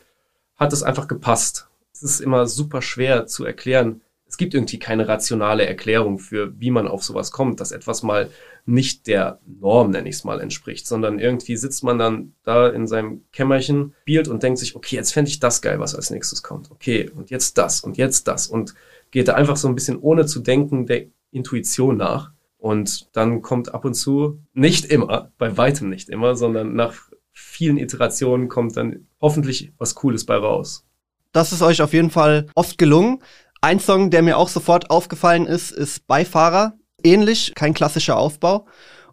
hat 0.55 0.73
es 0.73 0.85
einfach 0.85 1.09
gepasst. 1.09 1.67
Es 1.93 2.05
ist 2.05 2.21
immer 2.21 2.47
super 2.47 2.83
schwer 2.83 3.27
zu 3.27 3.45
erklären, 3.45 4.01
es 4.29 4.37
gibt 4.37 4.55
irgendwie 4.55 4.79
keine 4.79 5.09
rationale 5.09 5.67
Erklärung 5.67 6.19
für, 6.19 6.53
wie 6.61 6.71
man 6.71 6.87
auf 6.87 7.03
sowas 7.03 7.33
kommt, 7.33 7.61
dass 7.61 7.73
etwas 7.73 8.03
mal 8.03 8.31
nicht 8.67 9.07
der 9.07 9.41
Norm, 9.47 9.91
nenne 9.91 10.09
ich 10.09 10.17
es 10.17 10.25
mal, 10.25 10.41
entspricht, 10.41 10.87
sondern 10.87 11.19
irgendwie 11.19 11.57
sitzt 11.57 11.83
man 11.83 11.99
dann 11.99 12.35
da 12.45 12.69
in 12.69 12.87
seinem 12.87 13.23
Kämmerchen, 13.33 13.95
spielt 14.03 14.29
und 14.29 14.43
denkt 14.43 14.59
sich, 14.59 14.77
okay, 14.77 14.97
jetzt 14.97 15.13
fände 15.13 15.31
ich 15.31 15.41
das 15.41 15.63
geil, 15.63 15.81
was 15.81 15.95
als 15.95 16.11
nächstes 16.11 16.43
kommt. 16.43 16.71
Okay, 16.71 17.11
und 17.15 17.31
jetzt 17.31 17.57
das 17.57 17.81
und 17.81 17.97
jetzt 17.97 18.29
das 18.29 18.47
und 18.47 18.75
geht 19.11 19.29
da 19.29 19.35
einfach 19.35 19.57
so 19.57 19.69
ein 19.69 19.75
bisschen 19.75 19.99
ohne 19.99 20.27
zu 20.27 20.41
denken 20.41 20.87
der 20.87 21.07
Intuition 21.31 21.97
nach. 21.97 22.33
Und 22.59 23.09
dann 23.17 23.41
kommt 23.41 23.73
ab 23.73 23.85
und 23.85 23.95
zu, 23.95 24.43
nicht 24.53 24.85
immer, 24.87 25.33
bei 25.39 25.57
weitem 25.57 25.89
nicht 25.89 26.11
immer, 26.11 26.35
sondern 26.35 26.75
nach 26.75 26.95
vielen 27.33 27.79
Iterationen 27.79 28.49
kommt 28.49 28.77
dann 28.77 29.07
hoffentlich 29.21 29.73
was 29.79 29.95
Cooles 29.95 30.27
bei 30.27 30.37
raus. 30.37 30.85
Das 31.33 31.53
ist 31.53 31.63
euch 31.63 31.83
auf 31.83 31.93
jeden 31.93 32.11
Fall 32.11 32.47
oft 32.55 32.79
gelungen. 32.79 33.23
Ein 33.61 33.81
Song, 33.81 34.11
der 34.11 34.23
mir 34.23 34.39
auch 34.39 34.49
sofort 34.49 34.91
aufgefallen 34.91 35.47
ist, 35.47 35.73
ist 35.73 36.07
Beifahrer. 36.07 36.75
Ähnlich, 37.03 37.53
kein 37.55 37.75
klassischer 37.75 38.17
Aufbau. 38.17 38.67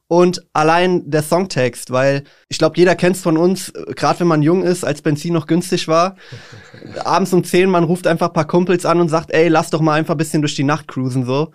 Und 0.08 0.46
allein 0.54 1.10
der 1.10 1.24
Songtext, 1.24 1.90
weil 1.90 2.24
ich 2.48 2.60
glaube, 2.60 2.78
jeder 2.78 2.96
kennt 2.96 3.16
es 3.16 3.24
von 3.24 3.38
uns, 3.38 3.74
gerade 3.96 4.20
wenn 4.20 4.28
man 4.28 4.44
jung 4.44 4.62
ist, 4.64 4.84
als 4.84 5.02
Benzin 5.02 5.34
noch 5.34 5.48
günstig 5.48 5.88
war. 5.88 6.16
Abends 7.04 7.34
um 7.34 7.44
10, 7.44 7.70
man 7.70 7.84
ruft 7.84 8.06
einfach 8.06 8.28
ein 8.28 8.34
paar 8.34 8.46
Kumpels 8.46 8.86
an 8.86 9.02
und 9.02 9.10
sagt, 9.10 9.32
ey, 9.32 9.48
lass 9.48 9.72
doch 9.72 9.82
mal 9.82 9.94
einfach 9.94 10.14
ein 10.14 10.20
bisschen 10.20 10.44
durch 10.44 10.56
die 10.56 10.64
Nacht 10.64 10.88
cruisen 10.88 11.26
so. 11.26 11.52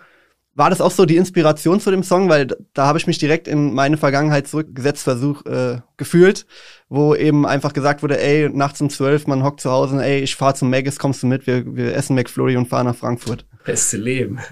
War 0.53 0.69
das 0.69 0.81
auch 0.81 0.91
so 0.91 1.05
die 1.05 1.15
Inspiration 1.15 1.79
zu 1.79 1.91
dem 1.91 2.03
Song? 2.03 2.27
Weil 2.29 2.47
da 2.73 2.85
habe 2.85 2.97
ich 2.97 3.07
mich 3.07 3.17
direkt 3.17 3.47
in 3.47 3.73
meine 3.73 3.97
Vergangenheit 3.97 4.47
zurückgesetzt 4.47 5.03
versuch, 5.03 5.45
äh, 5.45 5.79
gefühlt, 5.95 6.45
wo 6.89 7.15
eben 7.15 7.45
einfach 7.45 7.71
gesagt 7.71 8.03
wurde, 8.03 8.21
ey, 8.21 8.49
nachts 8.49 8.81
um 8.81 8.89
zwölf, 8.89 9.27
man 9.27 9.43
hockt 9.43 9.61
zu 9.61 9.71
Hause, 9.71 10.03
ey, 10.03 10.19
ich 10.19 10.35
fahr 10.35 10.53
zum 10.53 10.69
Maggis, 10.69 10.99
kommst 10.99 11.23
du 11.23 11.27
mit, 11.27 11.47
wir, 11.47 11.75
wir 11.75 11.95
essen 11.95 12.15
McFlurry 12.15 12.57
und 12.57 12.67
fahren 12.67 12.87
nach 12.87 12.95
Frankfurt. 12.95 13.45
Beste 13.65 13.97
Leben. 13.97 14.39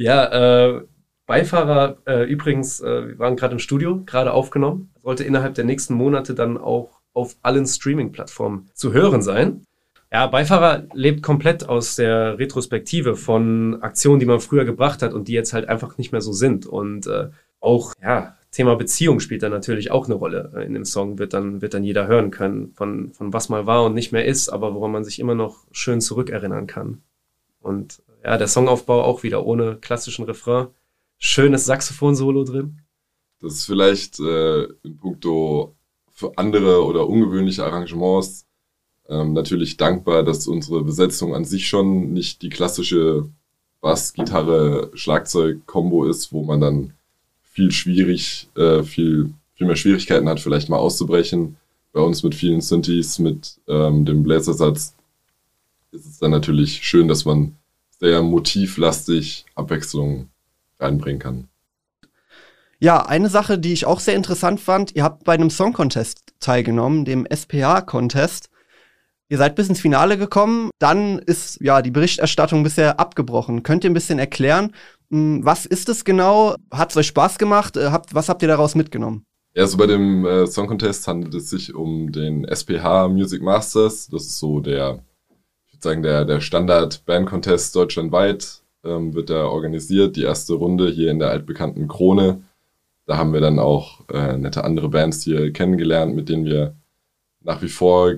Ja, 0.00 0.76
äh, 0.76 0.82
Beifahrer 1.26 1.98
äh, 2.06 2.22
übrigens, 2.22 2.80
äh, 2.80 3.08
wir 3.08 3.18
waren 3.18 3.34
gerade 3.34 3.52
im 3.52 3.58
Studio, 3.58 4.02
gerade 4.06 4.32
aufgenommen, 4.32 4.92
sollte 5.02 5.24
innerhalb 5.24 5.54
der 5.54 5.64
nächsten 5.64 5.94
Monate 5.94 6.34
dann 6.34 6.56
auch 6.56 7.00
auf 7.12 7.36
allen 7.42 7.66
Streaming-Plattformen 7.66 8.70
zu 8.74 8.92
hören 8.92 9.22
sein. 9.22 9.64
Ja, 10.10 10.26
Beifahrer 10.26 10.86
lebt 10.94 11.22
komplett 11.22 11.68
aus 11.68 11.96
der 11.96 12.38
Retrospektive 12.38 13.14
von 13.14 13.82
Aktionen, 13.82 14.20
die 14.20 14.26
man 14.26 14.40
früher 14.40 14.64
gebracht 14.64 15.02
hat 15.02 15.12
und 15.12 15.28
die 15.28 15.34
jetzt 15.34 15.52
halt 15.52 15.68
einfach 15.68 15.98
nicht 15.98 16.12
mehr 16.12 16.22
so 16.22 16.32
sind. 16.32 16.64
Und 16.64 17.06
äh, 17.06 17.28
auch, 17.60 17.92
ja, 18.02 18.36
Thema 18.50 18.76
Beziehung 18.76 19.20
spielt 19.20 19.42
da 19.42 19.50
natürlich 19.50 19.90
auch 19.90 20.06
eine 20.06 20.14
Rolle. 20.14 20.64
In 20.66 20.72
dem 20.72 20.86
Song 20.86 21.18
wird 21.18 21.34
dann, 21.34 21.60
wird 21.60 21.74
dann 21.74 21.84
jeder 21.84 22.06
hören 22.06 22.30
können, 22.30 22.72
von, 22.72 23.12
von 23.12 23.34
was 23.34 23.50
mal 23.50 23.66
war 23.66 23.84
und 23.84 23.94
nicht 23.94 24.10
mehr 24.10 24.24
ist, 24.24 24.48
aber 24.48 24.74
woran 24.74 24.92
man 24.92 25.04
sich 25.04 25.18
immer 25.18 25.34
noch 25.34 25.66
schön 25.72 26.00
zurückerinnern 26.00 26.66
kann. 26.66 27.02
Und 27.60 28.02
ja, 28.24 28.38
der 28.38 28.48
Songaufbau 28.48 29.02
auch 29.02 29.22
wieder 29.22 29.44
ohne 29.44 29.76
klassischen 29.76 30.24
Refrain. 30.24 30.68
Schönes 31.18 31.66
Saxophon-Solo 31.66 32.44
drin. 32.44 32.80
Das 33.40 33.52
ist 33.54 33.66
vielleicht 33.66 34.18
äh, 34.20 34.64
in 34.82 34.96
puncto 34.96 35.76
für 36.10 36.32
andere 36.36 36.84
oder 36.84 37.06
ungewöhnliche 37.06 37.64
Arrangements 37.64 38.47
ähm, 39.08 39.32
natürlich 39.32 39.76
dankbar, 39.76 40.22
dass 40.22 40.46
unsere 40.46 40.84
Besetzung 40.84 41.34
an 41.34 41.44
sich 41.44 41.68
schon 41.68 42.12
nicht 42.12 42.42
die 42.42 42.50
klassische 42.50 43.28
Bass, 43.80 44.12
Gitarre, 44.12 44.90
Schlagzeug-Kombo 44.94 46.04
ist, 46.04 46.32
wo 46.32 46.42
man 46.42 46.60
dann 46.60 46.92
viel 47.42 47.70
schwierig, 47.70 48.48
äh, 48.56 48.82
viel, 48.82 49.32
viel 49.54 49.66
mehr 49.66 49.76
Schwierigkeiten 49.76 50.28
hat, 50.28 50.40
vielleicht 50.40 50.68
mal 50.68 50.78
auszubrechen. 50.78 51.56
bei 51.92 52.00
uns 52.00 52.22
mit 52.22 52.34
vielen 52.34 52.60
Synthes, 52.60 53.18
mit 53.18 53.58
ähm, 53.66 54.04
dem 54.04 54.22
Bläsersatz, 54.22 54.94
ist 55.90 56.06
es 56.06 56.18
dann 56.18 56.30
natürlich 56.30 56.84
schön, 56.84 57.08
dass 57.08 57.24
man 57.24 57.56
sehr 57.98 58.22
motivlastig 58.22 59.46
Abwechslung 59.54 60.28
reinbringen 60.78 61.18
kann. 61.18 61.48
Ja, 62.78 63.04
eine 63.06 63.28
Sache, 63.28 63.58
die 63.58 63.72
ich 63.72 63.86
auch 63.86 63.98
sehr 63.98 64.14
interessant 64.14 64.60
fand, 64.60 64.94
ihr 64.94 65.02
habt 65.02 65.24
bei 65.24 65.32
einem 65.32 65.50
Song 65.50 65.72
Contest 65.72 66.22
teilgenommen, 66.38 67.04
dem 67.04 67.26
SPH 67.26 67.80
Contest. 67.82 68.50
Ihr 69.30 69.36
seid 69.36 69.56
bis 69.56 69.68
ins 69.68 69.80
Finale 69.80 70.16
gekommen, 70.16 70.70
dann 70.78 71.18
ist 71.18 71.60
ja 71.60 71.82
die 71.82 71.90
Berichterstattung 71.90 72.62
bisher 72.62 72.98
abgebrochen. 72.98 73.62
Könnt 73.62 73.84
ihr 73.84 73.90
ein 73.90 73.94
bisschen 73.94 74.18
erklären, 74.18 74.72
hm, 75.10 75.44
was 75.44 75.66
ist 75.66 75.88
es 75.90 76.04
genau? 76.04 76.54
Hat 76.70 76.90
es 76.90 76.96
euch 76.96 77.08
Spaß 77.08 77.38
gemacht? 77.38 77.76
Äh, 77.76 77.90
habt, 77.90 78.14
was 78.14 78.28
habt 78.28 78.40
ihr 78.42 78.48
daraus 78.48 78.74
mitgenommen? 78.74 79.24
Also 79.54 79.76
bei 79.76 79.86
dem 79.86 80.24
äh, 80.24 80.46
Song 80.46 80.66
Contest 80.66 81.06
handelt 81.08 81.34
es 81.34 81.50
sich 81.50 81.74
um 81.74 82.12
den 82.12 82.44
SPH 82.44 83.08
Music 83.08 83.42
Masters. 83.42 84.08
Das 84.08 84.22
ist 84.22 84.38
so 84.38 84.60
der, 84.60 85.00
ich 85.66 85.74
würde 85.74 85.82
sagen, 85.82 86.02
der, 86.02 86.24
der 86.24 86.40
Standard 86.40 87.04
Band 87.04 87.28
Contest 87.28 87.76
deutschlandweit 87.76 88.62
ähm, 88.84 89.14
wird 89.14 89.30
da 89.30 89.46
organisiert. 89.46 90.16
Die 90.16 90.22
erste 90.22 90.54
Runde 90.54 90.88
hier 90.88 91.10
in 91.10 91.18
der 91.18 91.30
altbekannten 91.30 91.88
Krone. 91.88 92.42
Da 93.04 93.16
haben 93.16 93.32
wir 93.32 93.40
dann 93.40 93.58
auch 93.58 94.08
äh, 94.08 94.38
nette 94.38 94.64
andere 94.64 94.88
Bands 94.88 95.22
hier 95.22 95.52
kennengelernt, 95.52 96.14
mit 96.14 96.28
denen 96.28 96.44
wir 96.44 96.76
nach 97.42 97.60
wie 97.62 97.68
vor 97.68 98.12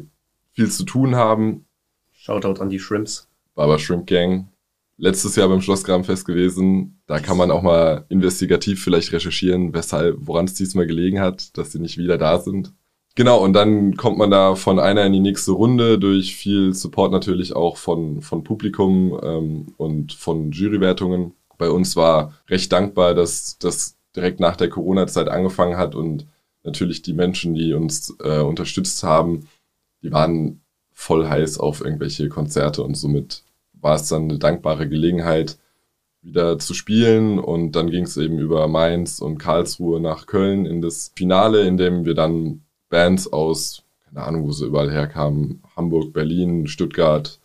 viel 0.52 0.71
zu 0.71 0.85
tun 0.85 1.14
haben. 1.14 1.66
Shoutout 2.12 2.61
an 2.61 2.69
die 2.69 2.78
Shrimps. 2.78 3.28
Barber 3.54 3.78
Shrimp 3.78 4.07
Gang. 4.07 4.49
Letztes 4.97 5.37
Jahr 5.37 5.49
beim 5.49 5.62
Schlossgrabenfest 5.62 6.26
gewesen. 6.26 7.00
Da 7.07 7.21
kann 7.21 7.38
man 7.38 7.50
auch 7.50 7.62
mal 7.62 8.04
investigativ 8.11 8.83
vielleicht 8.83 9.12
recherchieren, 9.12 9.73
weshalb, 9.73 10.19
woran 10.21 10.45
es 10.45 10.54
diesmal 10.54 10.87
gelegen 10.87 11.21
hat, 11.21 11.57
dass 11.57 11.73
sie 11.73 11.78
nicht 11.78 11.97
wieder 11.97 12.19
da 12.19 12.38
sind. 12.38 12.75
Genau, 13.16 13.42
und 13.42 13.54
dann 13.54 13.97
kommt 13.97 14.19
man 14.19 14.30
da 14.30 14.54
von 14.54 14.78
einer 14.78 15.04
in 15.04 15.12
die 15.12 15.21
nächste 15.21 15.52
Runde 15.52 15.99
durch 15.99 16.37
viel 16.37 16.75
Support 16.75 17.12
natürlich 17.12 17.57
auch 17.57 17.76
von, 17.76 18.23
von 18.23 18.45
Publikum 18.45 19.19
ähm, 19.23 19.75
und 19.76 20.12
von 20.12 20.52
Jurywertungen. 20.52 21.33
Bei 21.59 21.71
uns 21.71 21.97
war 21.97 22.35
recht 22.49 22.73
dankbar, 22.73 23.14
dass 23.14 23.59
das 23.59 23.97
direkt 24.14 24.40
nach 24.40 24.57
der 24.57 24.69
Corona-Zeit 24.69 25.28
angefangen 25.28 25.76
hat 25.76 25.95
und 25.95 26.26
natürlich 26.62 27.02
die 27.02 27.12
Menschen, 27.12 27.54
die 27.54 27.75
uns 27.75 28.16
äh, 28.23 28.40
unterstützt 28.40 29.02
haben, 29.02 29.49
die 30.02 30.12
waren 30.12 30.61
voll 30.92 31.28
heiß 31.28 31.59
auf 31.59 31.80
irgendwelche 31.80 32.28
Konzerte 32.28 32.83
und 32.83 32.95
somit 32.95 33.45
war 33.73 33.97
es 33.97 34.09
dann 34.09 34.25
eine 34.25 34.38
dankbare 34.38 34.88
Gelegenheit, 34.88 35.59
wieder 36.23 36.59
zu 36.59 36.75
spielen 36.75 37.38
und 37.38 37.73
dann 37.73 37.90
ging 37.90 38.04
es 38.04 38.16
eben 38.16 38.38
über 38.38 38.69
Mainz 38.69 39.21
und 39.21 39.38
Karlsruhe 39.38 40.00
nach 40.00 40.26
Köln 40.26 40.66
in 40.66 40.83
das 40.83 41.12
Finale, 41.16 41.62
in 41.62 41.78
dem 41.78 42.04
wir 42.04 42.14
dann 42.14 42.62
Bands 42.90 43.33
aus, 43.33 43.85
keine 44.04 44.26
Ahnung, 44.26 44.47
wo 44.47 44.52
sie 44.52 44.66
überall 44.66 44.90
herkamen, 44.90 45.62
Hamburg, 45.76 46.12
Berlin, 46.12 46.66
Stuttgart, 46.66 47.40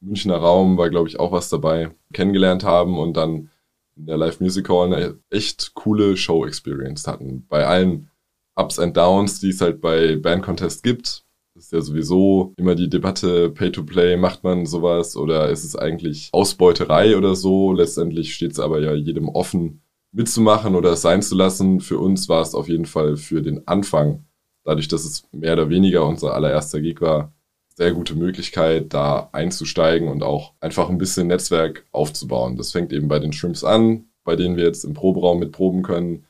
Münchner 0.00 0.36
Raum 0.36 0.76
war, 0.76 0.90
glaube 0.90 1.08
ich, 1.08 1.18
auch 1.18 1.32
was 1.32 1.48
dabei, 1.48 1.90
kennengelernt 2.12 2.62
haben 2.62 2.98
und 2.98 3.16
dann 3.16 3.50
in 3.96 4.06
der 4.06 4.16
Live 4.16 4.40
Music 4.40 4.68
Hall 4.68 4.92
eine 4.92 5.18
echt 5.30 5.74
coole 5.74 6.16
Show-Experience 6.16 7.06
hatten. 7.06 7.46
Bei 7.48 7.66
allen 7.66 8.10
Ups 8.54 8.78
and 8.78 8.96
Downs, 8.96 9.40
die 9.40 9.50
es 9.50 9.60
halt 9.60 9.80
bei 9.80 10.16
Band 10.16 10.42
Contest 10.42 10.82
gibt. 10.82 11.23
Ist 11.56 11.72
ja 11.72 11.80
sowieso 11.80 12.52
immer 12.56 12.74
die 12.74 12.88
Debatte, 12.88 13.48
Pay-to-Play, 13.48 14.16
macht 14.16 14.42
man 14.42 14.66
sowas 14.66 15.16
oder 15.16 15.50
ist 15.50 15.62
es 15.62 15.76
eigentlich 15.76 16.30
Ausbeuterei 16.32 17.16
oder 17.16 17.36
so? 17.36 17.72
Letztendlich 17.72 18.34
steht 18.34 18.50
es 18.50 18.58
aber 18.58 18.80
ja 18.80 18.92
jedem 18.92 19.28
offen, 19.28 19.80
mitzumachen 20.10 20.74
oder 20.74 20.92
es 20.92 21.02
sein 21.02 21.22
zu 21.22 21.36
lassen. 21.36 21.78
Für 21.78 21.98
uns 21.98 22.28
war 22.28 22.42
es 22.42 22.56
auf 22.56 22.68
jeden 22.68 22.86
Fall 22.86 23.16
für 23.16 23.40
den 23.40 23.68
Anfang, 23.68 24.24
dadurch, 24.64 24.88
dass 24.88 25.04
es 25.04 25.28
mehr 25.30 25.52
oder 25.52 25.70
weniger 25.70 26.04
unser 26.04 26.34
allererster 26.34 26.80
Gig 26.80 27.00
war, 27.00 27.32
sehr 27.76 27.92
gute 27.92 28.16
Möglichkeit, 28.16 28.92
da 28.92 29.28
einzusteigen 29.30 30.08
und 30.08 30.24
auch 30.24 30.54
einfach 30.58 30.88
ein 30.88 30.98
bisschen 30.98 31.28
Netzwerk 31.28 31.86
aufzubauen. 31.92 32.56
Das 32.56 32.72
fängt 32.72 32.92
eben 32.92 33.06
bei 33.06 33.20
den 33.20 33.32
Shrimps 33.32 33.62
an, 33.62 34.06
bei 34.24 34.34
denen 34.34 34.56
wir 34.56 34.64
jetzt 34.64 34.84
im 34.84 34.94
Proberaum 34.94 35.38
mitproben 35.38 35.84
können 35.84 36.24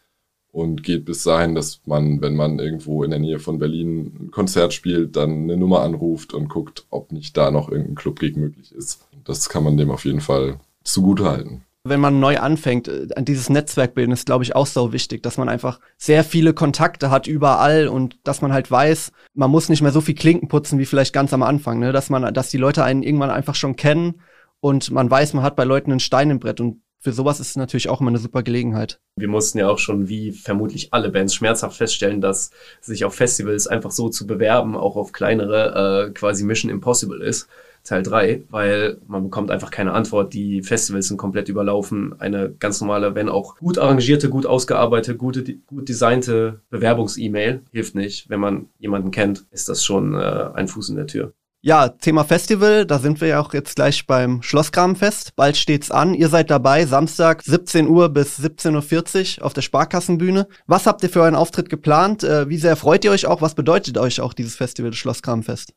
und 0.54 0.82
geht 0.84 1.04
bis 1.04 1.24
dahin, 1.24 1.54
dass 1.54 1.80
man, 1.84 2.22
wenn 2.22 2.36
man 2.36 2.58
irgendwo 2.58 3.02
in 3.02 3.10
der 3.10 3.18
Nähe 3.18 3.40
von 3.40 3.58
Berlin 3.58 4.12
ein 4.20 4.30
Konzert 4.30 4.72
spielt, 4.72 5.16
dann 5.16 5.44
eine 5.44 5.56
Nummer 5.56 5.82
anruft 5.82 6.32
und 6.32 6.48
guckt, 6.48 6.86
ob 6.90 7.12
nicht 7.12 7.36
da 7.36 7.50
noch 7.50 7.68
irgendein 7.68 7.96
Clubgig 7.96 8.36
möglich 8.36 8.72
ist. 8.72 9.04
Das 9.24 9.48
kann 9.48 9.64
man 9.64 9.76
dem 9.76 9.90
auf 9.90 10.04
jeden 10.04 10.20
Fall 10.20 10.60
zugute 10.84 11.24
halten 11.24 11.62
wenn 11.86 12.00
man 12.00 12.18
neu 12.18 12.38
anfängt, 12.38 12.88
äh, 12.88 13.06
dieses 13.22 13.50
Netzwerk 13.50 13.94
bilden 13.94 14.12
ist, 14.12 14.24
glaube 14.26 14.42
ich, 14.42 14.56
auch 14.56 14.66
so 14.66 14.92
wichtig, 14.92 15.22
dass 15.22 15.36
man 15.36 15.50
einfach 15.50 15.80
sehr 15.98 16.24
viele 16.24 16.54
Kontakte 16.54 17.10
hat 17.10 17.26
überall 17.26 17.88
und 17.88 18.16
dass 18.24 18.40
man 18.40 18.52
halt 18.52 18.70
weiß, 18.70 19.12
man 19.34 19.50
muss 19.50 19.68
nicht 19.68 19.82
mehr 19.82 19.92
so 19.92 20.00
viel 20.00 20.14
Klinken 20.14 20.48
putzen 20.48 20.78
wie 20.78 20.86
vielleicht 20.86 21.12
ganz 21.12 21.34
am 21.34 21.42
Anfang, 21.42 21.78
ne? 21.78 21.92
dass 21.92 22.08
man, 22.08 22.32
dass 22.32 22.48
die 22.48 22.56
Leute 22.56 22.84
einen 22.84 23.02
irgendwann 23.02 23.30
einfach 23.30 23.54
schon 23.54 23.76
kennen 23.76 24.22
und 24.60 24.90
man 24.92 25.10
weiß, 25.10 25.34
man 25.34 25.44
hat 25.44 25.56
bei 25.56 25.64
Leuten 25.64 25.90
einen 25.90 26.00
Stein 26.00 26.30
im 26.30 26.40
Brett 26.40 26.58
und 26.58 26.80
für 27.04 27.12
sowas 27.12 27.38
ist 27.38 27.50
es 27.50 27.56
natürlich 27.56 27.90
auch 27.90 28.00
immer 28.00 28.08
eine 28.08 28.18
super 28.18 28.42
Gelegenheit. 28.42 28.98
Wir 29.16 29.28
mussten 29.28 29.58
ja 29.58 29.68
auch 29.68 29.78
schon, 29.78 30.08
wie 30.08 30.32
vermutlich 30.32 30.94
alle 30.94 31.10
Bands, 31.10 31.34
schmerzhaft 31.34 31.76
feststellen, 31.76 32.22
dass 32.22 32.50
sich 32.80 33.04
auf 33.04 33.14
Festivals 33.14 33.66
einfach 33.66 33.90
so 33.90 34.08
zu 34.08 34.26
bewerben, 34.26 34.74
auch 34.74 34.96
auf 34.96 35.12
kleinere, 35.12 36.08
äh, 36.08 36.10
quasi 36.12 36.44
Mission 36.44 36.70
Impossible 36.70 37.22
ist. 37.22 37.46
Teil 37.84 38.02
3, 38.02 38.44
weil 38.48 38.96
man 39.06 39.24
bekommt 39.24 39.50
einfach 39.50 39.70
keine 39.70 39.92
Antwort. 39.92 40.32
Die 40.32 40.62
Festivals 40.62 41.08
sind 41.08 41.18
komplett 41.18 41.50
überlaufen. 41.50 42.18
Eine 42.18 42.50
ganz 42.58 42.80
normale, 42.80 43.14
wenn 43.14 43.28
auch 43.28 43.56
gut 43.58 43.76
arrangierte, 43.76 44.30
gut 44.30 44.46
ausgearbeitete, 44.46 45.18
gute, 45.18 45.44
gut 45.66 45.86
designte 45.86 46.62
Bewerbungs-E-Mail 46.70 47.60
hilft 47.72 47.94
nicht. 47.94 48.30
Wenn 48.30 48.40
man 48.40 48.70
jemanden 48.78 49.10
kennt, 49.10 49.44
ist 49.50 49.68
das 49.68 49.84
schon 49.84 50.14
äh, 50.14 50.48
ein 50.54 50.68
Fuß 50.68 50.88
in 50.88 50.96
der 50.96 51.06
Tür. 51.06 51.34
Ja, 51.66 51.88
Thema 51.88 52.24
Festival, 52.24 52.84
da 52.84 52.98
sind 52.98 53.22
wir 53.22 53.28
ja 53.28 53.40
auch 53.40 53.54
jetzt 53.54 53.76
gleich 53.76 54.06
beim 54.06 54.42
Schlosskramfest. 54.42 55.34
Bald 55.34 55.56
steht's 55.56 55.90
an. 55.90 56.12
Ihr 56.12 56.28
seid 56.28 56.50
dabei, 56.50 56.84
Samstag 56.84 57.42
17 57.42 57.88
Uhr 57.88 58.10
bis 58.10 58.38
17.40 58.38 59.38
Uhr 59.38 59.46
auf 59.46 59.54
der 59.54 59.62
Sparkassenbühne. 59.62 60.46
Was 60.66 60.86
habt 60.86 61.02
ihr 61.02 61.08
für 61.08 61.24
einen 61.24 61.36
Auftritt 61.36 61.70
geplant? 61.70 62.22
Äh, 62.22 62.50
wie 62.50 62.58
sehr 62.58 62.76
freut 62.76 63.02
ihr 63.06 63.12
euch 63.12 63.24
auch? 63.24 63.40
Was 63.40 63.54
bedeutet 63.54 63.96
euch 63.96 64.20
auch 64.20 64.34
dieses 64.34 64.56
Festival, 64.56 64.90
das 64.90 64.98
Schlosskramfest? 64.98 65.72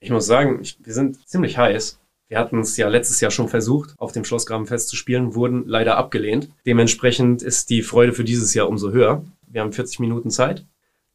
Ich 0.00 0.10
muss 0.10 0.26
sagen, 0.26 0.58
ich, 0.60 0.76
wir 0.82 0.92
sind 0.92 1.24
ziemlich 1.28 1.56
heiß. 1.56 2.00
Wir 2.26 2.38
hatten 2.40 2.58
es 2.58 2.76
ja 2.76 2.88
letztes 2.88 3.20
Jahr 3.20 3.30
schon 3.30 3.48
versucht, 3.48 3.94
auf 3.96 4.10
dem 4.10 4.24
Schlossgrabenfest 4.24 4.88
zu 4.88 4.96
spielen, 4.96 5.36
wurden 5.36 5.62
leider 5.66 5.98
abgelehnt. 5.98 6.48
Dementsprechend 6.66 7.42
ist 7.42 7.70
die 7.70 7.82
Freude 7.82 8.12
für 8.12 8.24
dieses 8.24 8.54
Jahr 8.54 8.68
umso 8.68 8.90
höher. 8.90 9.22
Wir 9.46 9.60
haben 9.60 9.72
40 9.72 10.00
Minuten 10.00 10.30
Zeit. 10.30 10.66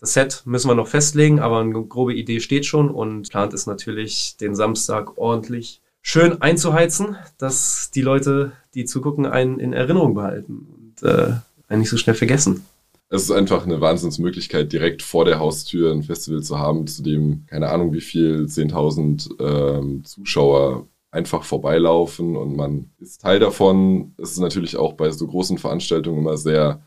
Das 0.04 0.12
Set 0.12 0.42
müssen 0.44 0.68
wir 0.68 0.76
noch 0.76 0.90
festlegen, 0.90 1.40
aber 1.40 1.62
eine 1.62 1.72
grobe 1.72 2.14
Idee 2.14 2.42
steht 2.42 2.66
schon 2.66 2.90
und 2.90 3.30
plant 3.30 3.54
ist 3.54 3.68
natürlich, 3.68 4.36
den 4.36 4.54
Samstag 4.54 5.18
ordentlich 5.18 5.80
schön 6.02 6.42
einzuheizen, 6.42 7.16
dass 7.38 7.90
die 7.90 8.02
Leute, 8.02 8.52
die 8.74 8.84
zugucken, 8.84 9.26
einen 9.26 9.60
in 9.60 9.72
Erinnerung 9.72 10.14
behalten 10.14 10.68
und 10.76 11.10
äh, 11.10 11.36
einen 11.70 11.80
nicht 11.80 11.90
so 11.90 11.96
schnell 11.96 12.18
vergessen 12.18 12.66
es 13.08 13.24
ist 13.24 13.32
einfach 13.32 13.64
eine 13.64 13.80
Wahnsinnsmöglichkeit, 13.80 14.74
direkt 14.74 15.04
vor 15.04 15.24
der 15.24 15.40
Haustür 15.40 15.92
ein 15.94 16.02
Festival 16.02 16.42
zu 16.42 16.58
haben, 16.58 16.88
zu 16.88 17.04
dem, 17.04 17.46
keine 17.46 17.70
Ahnung 17.70 17.94
wie 17.94 18.02
viel, 18.02 18.46
10.000 18.46 19.40
ähm, 19.40 20.04
Zuschauer 20.04 20.88
einfach 21.12 21.44
vorbeilaufen 21.44 22.36
und 22.36 22.56
man 22.56 22.90
ist 23.00 23.22
Teil 23.22 23.40
davon. 23.40 24.16
Es 24.18 24.32
ist 24.32 24.40
natürlich 24.40 24.78
auch 24.78 24.94
bei 24.94 25.12
so 25.12 25.28
großen 25.28 25.60
Veranstaltungen 25.60 26.18
immer 26.18 26.38
sehr 26.38 26.82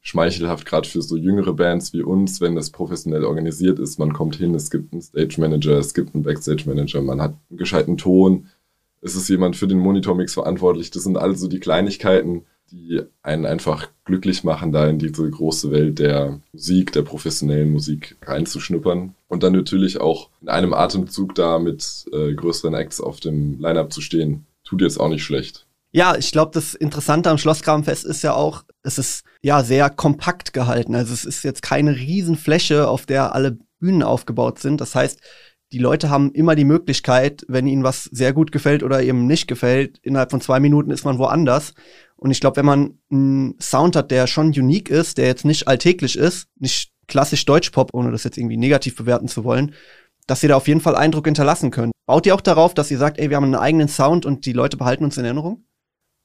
schmeichelhaft, 0.00 0.66
gerade 0.66 0.88
für 0.88 1.02
so 1.02 1.16
jüngere 1.16 1.52
Bands 1.52 1.92
wie 1.92 2.02
uns, 2.02 2.40
wenn 2.40 2.54
das 2.54 2.70
professionell 2.70 3.24
organisiert 3.24 3.78
ist. 3.78 3.98
Man 3.98 4.12
kommt 4.12 4.36
hin, 4.36 4.54
es 4.54 4.70
gibt 4.70 4.92
einen 4.92 5.02
Stage 5.02 5.40
Manager, 5.40 5.78
es 5.78 5.94
gibt 5.94 6.14
einen 6.14 6.24
Backstage 6.24 6.64
Manager, 6.66 7.02
man 7.02 7.20
hat 7.20 7.34
einen 7.50 7.58
gescheiten 7.58 7.96
Ton, 7.96 8.48
es 9.00 9.14
ist 9.14 9.28
jemand 9.28 9.56
für 9.56 9.68
den 9.68 9.78
Monitormix 9.78 10.34
verantwortlich. 10.34 10.90
Das 10.90 11.04
sind 11.04 11.16
also 11.16 11.48
die 11.48 11.60
Kleinigkeiten, 11.60 12.46
die 12.70 13.02
einen 13.22 13.46
einfach 13.46 13.88
glücklich 14.04 14.44
machen, 14.44 14.72
da 14.72 14.86
in 14.88 14.98
diese 14.98 15.30
große 15.30 15.70
Welt 15.70 15.98
der 15.98 16.40
Musik, 16.52 16.92
der 16.92 17.02
professionellen 17.02 17.70
Musik 17.70 18.16
reinzuschnuppern. 18.22 19.14
Und 19.28 19.42
dann 19.42 19.52
natürlich 19.52 20.00
auch 20.00 20.30
in 20.40 20.48
einem 20.48 20.74
Atemzug 20.74 21.34
da 21.34 21.58
mit 21.58 22.06
äh, 22.12 22.34
größeren 22.34 22.74
Acts 22.74 23.00
auf 23.00 23.20
dem 23.20 23.58
Line-Up 23.60 23.92
zu 23.92 24.00
stehen, 24.00 24.46
tut 24.64 24.82
jetzt 24.82 24.98
auch 24.98 25.08
nicht 25.08 25.24
schlecht. 25.24 25.67
Ja, 25.90 26.16
ich 26.16 26.32
glaube, 26.32 26.50
das 26.52 26.74
Interessante 26.74 27.30
am 27.30 27.38
Schlosskramfest 27.38 28.04
ist 28.04 28.22
ja 28.22 28.34
auch, 28.34 28.64
es 28.82 28.98
ist 28.98 29.24
ja 29.42 29.62
sehr 29.62 29.88
kompakt 29.88 30.52
gehalten. 30.52 30.94
Also 30.94 31.14
es 31.14 31.24
ist 31.24 31.44
jetzt 31.44 31.62
keine 31.62 31.96
Riesenfläche, 31.96 32.88
auf 32.88 33.06
der 33.06 33.34
alle 33.34 33.58
Bühnen 33.80 34.02
aufgebaut 34.02 34.58
sind. 34.58 34.80
Das 34.80 34.94
heißt, 34.94 35.20
die 35.72 35.78
Leute 35.78 36.10
haben 36.10 36.32
immer 36.32 36.54
die 36.54 36.64
Möglichkeit, 36.64 37.44
wenn 37.48 37.66
ihnen 37.66 37.84
was 37.84 38.04
sehr 38.04 38.32
gut 38.32 38.52
gefällt 38.52 38.82
oder 38.82 39.02
eben 39.02 39.26
nicht 39.26 39.48
gefällt, 39.48 39.98
innerhalb 40.02 40.30
von 40.30 40.40
zwei 40.40 40.60
Minuten 40.60 40.90
ist 40.90 41.04
man 41.04 41.18
woanders. 41.18 41.74
Und 42.16 42.30
ich 42.30 42.40
glaube, 42.40 42.56
wenn 42.56 42.66
man 42.66 42.98
einen 43.10 43.54
Sound 43.60 43.94
hat, 43.96 44.10
der 44.10 44.26
schon 44.26 44.48
unique 44.48 44.90
ist, 44.90 45.18
der 45.18 45.26
jetzt 45.26 45.44
nicht 45.44 45.68
alltäglich 45.68 46.16
ist, 46.16 46.48
nicht 46.56 46.90
klassisch 47.06 47.44
Deutschpop, 47.44 47.94
ohne 47.94 48.10
das 48.10 48.24
jetzt 48.24 48.38
irgendwie 48.38 48.56
negativ 48.56 48.96
bewerten 48.96 49.28
zu 49.28 49.44
wollen, 49.44 49.74
dass 50.26 50.42
ihr 50.42 50.50
da 50.50 50.56
auf 50.56 50.68
jeden 50.68 50.80
Fall 50.80 50.96
Eindruck 50.96 51.26
hinterlassen 51.26 51.70
könnt. 51.70 51.92
Baut 52.06 52.26
ihr 52.26 52.34
auch 52.34 52.40
darauf, 52.40 52.74
dass 52.74 52.90
ihr 52.90 52.98
sagt, 52.98 53.18
ey, 53.18 53.30
wir 53.30 53.36
haben 53.36 53.44
einen 53.44 53.54
eigenen 53.54 53.88
Sound 53.88 54.26
und 54.26 54.46
die 54.46 54.52
Leute 54.52 54.76
behalten 54.76 55.04
uns 55.04 55.16
in 55.16 55.24
Erinnerung? 55.24 55.64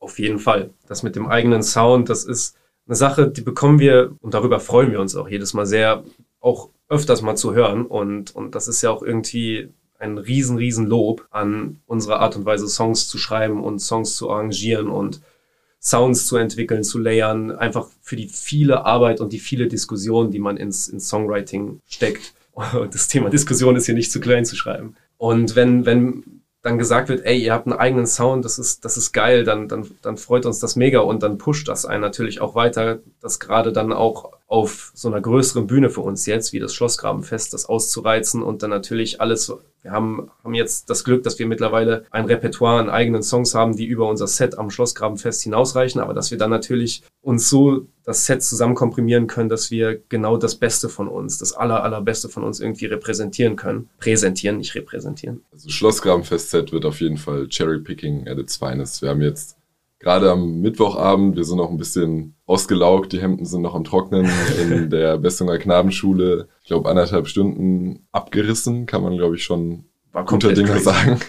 Auf 0.04 0.20
jeden 0.20 0.38
Fall. 0.38 0.72
Das 0.86 1.02
mit 1.02 1.16
dem 1.16 1.28
eigenen 1.28 1.64
Sound, 1.64 2.10
das 2.10 2.26
ist 2.26 2.58
eine 2.86 2.98
Sache, 2.98 3.30
die 3.30 3.40
bekommen 3.40 3.80
wir 3.80 4.14
und 4.20 4.34
darüber 4.34 4.60
freuen 4.60 4.92
wir 4.92 5.00
uns 5.00 5.16
auch 5.16 5.30
jedes 5.30 5.54
Mal 5.54 5.66
sehr, 5.66 6.04
auch 6.42 6.72
öfters 6.90 7.22
mal 7.22 7.38
zu 7.38 7.54
hören. 7.54 7.86
Und, 7.86 8.36
und 8.36 8.54
das 8.54 8.68
ist 8.68 8.82
ja 8.82 8.92
auch 8.92 9.02
irgendwie 9.02 9.70
ein 10.00 10.18
riesen, 10.18 10.58
riesen 10.58 10.88
Lob 10.88 11.26
an 11.32 11.80
unsere 11.86 12.20
Art 12.20 12.36
und 12.36 12.44
Weise, 12.44 12.68
Songs 12.68 13.08
zu 13.08 13.18
schreiben 13.18 13.64
und 13.64 13.80
Songs 13.80 14.18
zu 14.18 14.30
arrangieren 14.30 14.90
und 14.90 15.22
Sounds 15.80 16.28
zu 16.28 16.36
entwickeln, 16.36 16.84
zu 16.84 17.00
layern, 17.00 17.52
einfach 17.52 17.88
für 18.02 18.18
die 18.18 18.28
viele 18.28 18.86
Arbeit 18.86 19.22
und 19.22 19.32
die 19.32 19.40
viele 19.40 19.68
Diskussion, 19.68 20.32
die 20.32 20.40
man 20.40 20.58
ins, 20.58 20.90
ins 20.90 21.08
Songwriting 21.08 21.80
steckt. 21.88 22.34
Das 22.92 23.08
Thema 23.08 23.30
Diskussion 23.30 23.78
ist 23.78 23.86
hier 23.86 23.96
nicht 23.96 24.12
zu 24.12 24.20
klein 24.20 24.46
zu 24.46 24.56
schreiben. 24.58 24.96
Und 25.18 25.56
wenn, 25.56 25.86
wenn 25.88 26.43
dann 26.64 26.78
gesagt 26.78 27.10
wird, 27.10 27.26
ey, 27.26 27.38
ihr 27.38 27.54
habt 27.54 27.68
einen 27.68 27.78
eigenen 27.78 28.08
Sound, 28.08 28.46
das 28.46 28.58
ist, 28.58 28.86
das 28.86 28.96
ist 28.96 29.12
geil, 29.12 29.44
dann, 29.44 29.68
dann, 29.68 29.86
dann 30.02 30.18
freut 30.18 30.46
uns 30.46 30.60
das 30.60 30.78
mega 30.78 31.02
und 31.02 31.22
dann 31.22 31.38
pusht 31.38 31.68
das 31.68 31.86
einen 31.86 32.02
natürlich 32.02 32.40
auch 32.40 32.56
weiter, 32.56 33.00
das 33.22 33.40
gerade 33.40 33.74
dann 33.74 33.92
auch 33.92 34.32
auf 34.54 34.92
so 34.94 35.08
einer 35.08 35.20
größeren 35.20 35.66
Bühne 35.66 35.90
für 35.90 36.02
uns 36.02 36.28
jetzt, 36.28 36.54
wie 36.54 36.60
das 36.60 36.76
Schlossgrabenfest, 36.76 37.54
das 37.54 37.66
auszureizen 37.66 38.44
und 38.44 38.62
dann 38.62 38.70
natürlich 38.70 39.20
alles 39.20 39.52
wir 39.82 39.92
haben, 39.92 40.32
haben 40.44 40.54
jetzt 40.54 40.90
das 40.90 41.04
Glück, 41.04 41.24
dass 41.24 41.40
wir 41.40 41.46
mittlerweile 41.46 42.06
ein 42.10 42.26
Repertoire 42.26 42.80
an 42.80 42.90
eigenen 42.90 43.22
Songs 43.22 43.54
haben, 43.54 43.76
die 43.76 43.86
über 43.86 44.08
unser 44.08 44.28
Set 44.28 44.58
am 44.58 44.70
Schlossgrabenfest 44.70 45.42
hinausreichen, 45.42 46.00
aber 46.00 46.14
dass 46.14 46.32
wir 46.32 46.38
dann 46.38 46.52
natürlich 46.52 47.04
uns 47.22 47.50
so 47.50 47.88
das 48.06 48.26
Set 48.26 48.44
zusammen 48.44 48.76
komprimieren 48.76 49.28
können, 49.28 49.50
dass 49.50 49.72
wir 49.72 50.00
genau 50.08 50.38
das 50.38 50.56
Beste 50.56 50.88
von 50.88 51.10
uns, 51.10 51.38
das 51.38 51.54
aller, 51.54 51.84
allerbeste 51.84 52.30
von 52.30 52.44
uns 52.44 52.62
irgendwie 52.62 52.86
repräsentieren 52.86 53.58
können. 53.58 53.90
Präsentieren, 54.00 54.58
nicht 54.58 54.76
repräsentieren. 54.76 55.42
Also 55.52 55.70
Schlossgrabenfest-Set 55.70 56.72
wird 56.72 56.86
auf 56.86 57.02
jeden 57.02 57.18
Fall 57.18 57.48
Cherry 57.50 57.80
Picking 57.80 58.28
at 58.28 58.38
its 58.38 58.56
finest. 58.56 59.02
Wir 59.02 59.10
haben 59.10 59.22
jetzt 59.22 59.58
gerade 60.04 60.30
am 60.30 60.62
Mittwochabend, 60.62 61.36
wir 61.36 61.46
sind 61.46 61.58
noch 61.58 61.72
ein 61.72 61.78
bisschen 61.78 62.36
ausgelaugt, 62.46 63.14
die 63.14 63.22
Hemden 63.22 63.46
sind 63.46 63.62
noch 63.62 63.74
am 63.74 63.86
Trocknen 63.86 64.30
in 64.62 64.90
der 64.90 65.18
Bessunger 65.18 65.58
Knabenschule, 65.58 66.50
ich 66.62 66.68
glaube 66.68 66.90
anderthalb 66.90 67.28
Stunden 67.28 68.06
abgerissen, 68.12 68.86
kann 68.86 69.02
man 69.02 69.18
glaube 69.18 69.36
ich 69.36 69.44
schon 69.44 69.86
War 70.12 70.26
guter 70.26 70.50
komplett 70.50 70.58
Dinge 70.58 70.70
crazy. 70.70 70.84
sagen. 70.84 71.20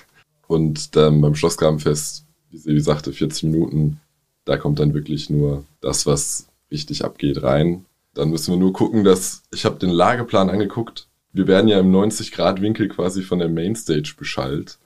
Und 0.47 0.95
dann 0.97 1.21
beim 1.21 1.35
Schlossgrabenfest, 1.35 2.27
wie 2.51 2.59
sie 2.59 2.81
sagte, 2.81 3.13
40 3.13 3.45
Minuten, 3.45 4.01
da 4.45 4.59
kommt 4.59 4.79
dann 4.79 4.93
wirklich 4.93 5.31
nur 5.31 5.65
das, 5.81 6.05
was 6.05 6.49
richtig 6.71 7.05
abgeht, 7.05 7.43
rein. 7.43 7.87
Dann 8.13 8.31
müssen 8.31 8.53
wir 8.53 8.59
nur 8.59 8.73
gucken, 8.73 9.05
dass, 9.05 9.43
ich 9.53 9.65
habe 9.65 9.79
den 9.79 9.91
Lageplan 9.91 10.51
angeguckt, 10.51 11.09
wir 11.33 11.47
werden 11.49 11.67
ja 11.67 11.81
im 11.81 11.91
90-Grad-Winkel 11.91 12.89
quasi 12.89 13.23
von 13.23 13.39
der 13.39 13.49
Mainstage 13.49 14.15
beschallt. 14.17 14.79